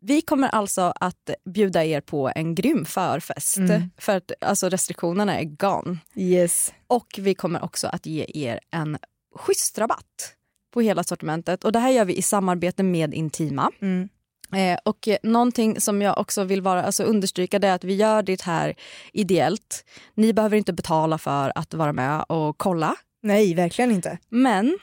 vi 0.00 0.22
kommer 0.22 0.48
alltså 0.48 0.92
att 1.00 1.30
bjuda 1.44 1.84
er 1.84 2.00
på 2.00 2.30
en 2.34 2.54
grym 2.54 2.84
förfest. 2.84 3.56
Mm. 3.56 3.90
För 3.98 4.16
att 4.16 4.32
alltså, 4.40 4.68
restriktionerna 4.68 5.40
är 5.40 5.44
gone. 5.44 5.98
Yes. 6.14 6.72
Och 6.86 7.06
vi 7.18 7.34
kommer 7.34 7.64
också 7.64 7.86
att 7.86 8.06
ge 8.06 8.26
er 8.34 8.60
en 8.70 8.98
schysst 9.34 9.78
rabatt 9.78 10.34
på 10.74 10.80
hela 10.80 11.04
sortimentet. 11.04 11.64
Och 11.64 11.72
det 11.72 11.78
här 11.78 11.90
gör 11.90 12.04
vi 12.04 12.16
i 12.16 12.22
samarbete 12.22 12.82
med 12.82 13.14
Intima. 13.14 13.70
Mm. 13.80 14.08
Eh, 14.54 14.78
och 14.84 15.08
någonting 15.22 15.80
som 15.80 16.02
jag 16.02 16.18
också 16.18 16.44
vill 16.44 16.62
vara, 16.62 16.82
alltså 16.82 17.02
understryka 17.02 17.58
det 17.58 17.68
är 17.68 17.74
att 17.74 17.84
vi 17.84 17.94
gör 17.94 18.22
det 18.22 18.42
här 18.42 18.74
ideellt. 19.12 19.84
Ni 20.14 20.32
behöver 20.32 20.56
inte 20.56 20.72
betala 20.72 21.18
för 21.18 21.52
att 21.54 21.74
vara 21.74 21.92
med 21.92 22.24
och 22.28 22.58
kolla. 22.58 22.94
Nej, 23.22 23.54
verkligen 23.54 23.90
inte. 23.90 24.18
Men, 24.28 24.78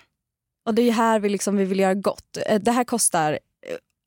och 0.66 0.74
det 0.74 0.82
är 0.82 0.91
här 0.91 1.20
vi, 1.20 1.30
liksom, 1.30 1.57
vi 1.57 1.66
vill 1.66 1.80
göra 1.80 1.93
gott. 1.93 2.38
Eh, 2.47 2.59
det 2.61 2.72
här 2.72 2.84
kostar 2.84 3.32
eh, 3.32 3.39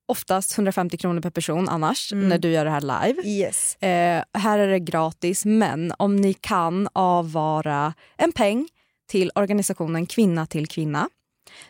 oftast 0.09 0.59
150 0.59 0.97
kronor 0.97 1.21
per 1.21 1.31
person 1.31 1.69
annars 1.69 2.13
när 2.13 2.39
du 2.39 2.51
gör 2.51 2.65
det 2.65 2.71
här 2.71 2.81
live. 2.81 3.23
Yes. 3.29 3.77
Eh, 3.77 4.25
här 4.33 4.59
är 4.59 4.69
det 4.69 4.79
gratis, 4.79 5.45
men 5.45 5.93
om 5.99 6.17
ni 6.17 6.35
kan 6.35 6.89
avvara 6.93 7.95
en 8.17 8.33
peng 8.33 8.69
till 9.09 9.31
organisationen 9.35 10.07
Kvinna 10.07 10.47
till 10.47 10.67
kvinna 10.67 11.09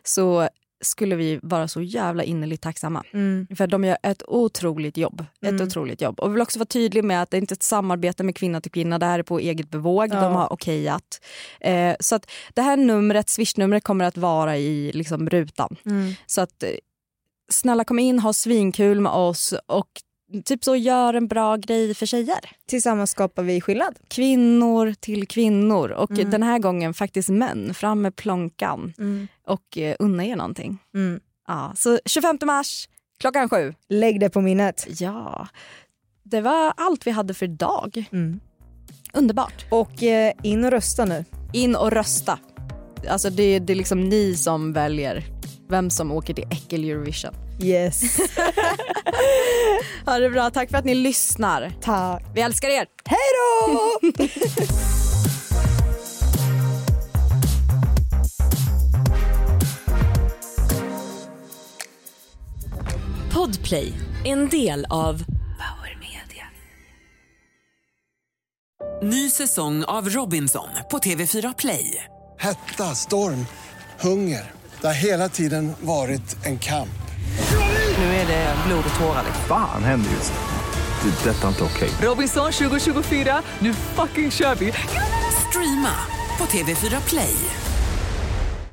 så 0.03 0.49
skulle 0.81 1.17
vi 1.17 1.41
vara 1.43 1.69
så 1.69 1.83
jävla 1.83 2.25
innerligt 2.25 2.63
tacksamma. 2.63 3.05
Mm. 3.13 3.47
För 3.57 3.67
de 3.67 3.85
gör 3.85 3.99
ett 4.03 4.23
otroligt 4.29 4.97
jobb. 4.97 5.21
Ett 5.43 5.49
Mm. 5.49 5.67
otroligt 5.67 6.01
jobb. 6.01 6.21
Och 6.21 6.29
vi 6.29 6.33
vill 6.33 6.43
också 6.43 6.59
vara 6.59 6.67
tydlig 6.67 7.05
med 7.05 7.23
att 7.23 7.31
det 7.31 7.39
inte 7.39 7.53
är 7.53 7.57
ett 7.57 7.63
samarbete 7.63 8.23
med 8.25 8.37
Kvinna 8.37 8.61
till 8.61 8.71
kvinna. 8.73 8.99
Det 8.99 9.07
här 9.07 9.19
är 9.19 9.23
på 9.23 9.39
eget 9.39 9.71
bevåg. 9.71 10.09
Ja. 10.15 10.21
De 10.21 10.35
har 10.35 10.53
okejat. 10.53 11.21
Eh, 11.61 11.97
så 12.01 12.15
att 12.15 12.31
det 12.55 12.63
här 12.63 12.77
numret, 12.77 13.29
swishnumret 13.29 13.85
kommer 13.85 14.05
att 14.05 14.17
vara 14.17 14.57
i 14.57 14.93
liksom, 14.95 15.29
rutan. 15.31 15.77
Mm. 15.87 16.13
Så 16.27 16.41
att 16.41 16.63
eh, 16.63 16.71
snälla 17.51 17.85
kom 17.85 17.99
in, 17.99 18.19
ha 18.19 18.33
svinkul 18.33 19.01
med 19.01 19.13
oss 19.13 19.55
och 19.67 19.89
typ 20.45 20.65
så 20.65 20.77
gör 20.77 21.15
en 21.15 21.29
bra 21.29 21.57
grej 21.57 21.95
för 21.95 22.07
tjejer. 22.07 22.39
Tillsammans 22.69 23.11
skapar 23.11 23.43
vi 23.43 23.61
skillnad. 23.61 23.99
Kvinnor 24.09 24.95
till 25.01 25.27
kvinnor 25.27 25.91
och 25.91 26.11
Mm. 26.11 26.31
den 26.31 26.43
här 26.43 26.59
gången 26.59 26.95
faktiskt 26.95 27.29
män. 27.29 27.75
Fram 27.75 28.03
med 28.03 28.17
plånkan 28.17 28.93
och 29.47 29.79
eh, 29.79 29.97
unna 29.99 30.25
er 30.25 30.37
någonting. 30.37 30.79
Mm. 30.95 31.21
Ja, 31.49 31.73
så 31.77 31.99
25 32.07 32.39
mars 32.45 32.89
klockan 33.21 33.49
sju. 33.49 33.75
Lägg 33.89 34.21
det 34.21 34.31
på 34.31 34.41
minnet. 34.41 34.87
Ja, 35.01 35.49
det 36.23 36.41
var 36.41 36.73
allt 36.77 37.07
vi 37.07 37.11
hade 37.11 37.35
för 37.35 37.45
idag. 37.47 38.05
Mm. 38.13 38.41
Underbart. 39.13 39.65
Och 39.71 40.03
eh, 40.03 40.33
in 40.43 40.65
och 40.65 40.71
rösta 40.71 41.05
nu. 41.05 41.25
In 41.53 41.77
och 41.77 41.91
rösta. 41.93 42.39
Alltså 43.09 43.31
det, 43.31 43.59
det 43.59 43.73
är 43.73 43.75
liksom 43.75 44.01
ni 44.09 44.37
som 44.37 44.73
väljer 44.73 45.25
vem 45.69 45.91
som 45.91 46.13
åker 46.13 46.35
till 46.35 46.45
äckel 46.51 46.85
Eurovision. 46.85 47.35
Yes. 47.63 48.03
Ha 50.07 50.19
det 50.19 50.31
bra, 50.31 50.51
tack 50.51 50.71
för 50.71 50.79
att 50.79 50.85
ni 50.85 50.95
lyssnar. 50.95 51.73
Tack. 51.81 52.25
Vi 52.35 52.41
älskar 52.41 52.69
er. 52.69 52.87
Hej 53.05 53.19
då! 53.37 54.01
Podplay, 63.35 63.93
en 64.25 64.49
del 64.49 64.87
av 64.91 65.25
Power 65.59 65.99
Media. 66.01 66.47
Ny 69.03 69.31
säsong 69.31 69.85
av 69.85 70.09
Robinson 70.09 70.69
på 70.91 70.99
TV4 70.99 71.55
Play. 71.59 72.05
Hetta, 72.39 72.85
storm, 72.95 73.47
hunger. 74.01 74.56
Det 74.87 74.91
har 74.91 74.95
hela 74.95 75.29
tiden 75.29 75.73
varit 75.81 76.37
en 76.47 76.59
kamp. 76.59 76.89
Nu 77.99 78.05
är 78.05 78.27
det 78.27 78.55
blod 78.67 78.85
och 78.95 79.01
tårar. 79.01 79.25
Fan 79.49 79.85
händer 79.85 80.11
just 80.11 80.33
nu. 80.33 81.11
Det. 81.11 81.31
är 81.31 81.35
Detta 81.35 81.45
är 81.45 81.49
inte 81.49 81.65
okej. 81.65 81.91
Robinson 82.03 82.53
2024, 82.53 83.43
nu 83.59 83.75
fucking 83.75 84.31
kör 84.31 84.55
vi! 84.55 84.73
Streama 85.49 85.95
på 86.39 86.45
TV4 86.45 87.09
Play. 87.09 87.37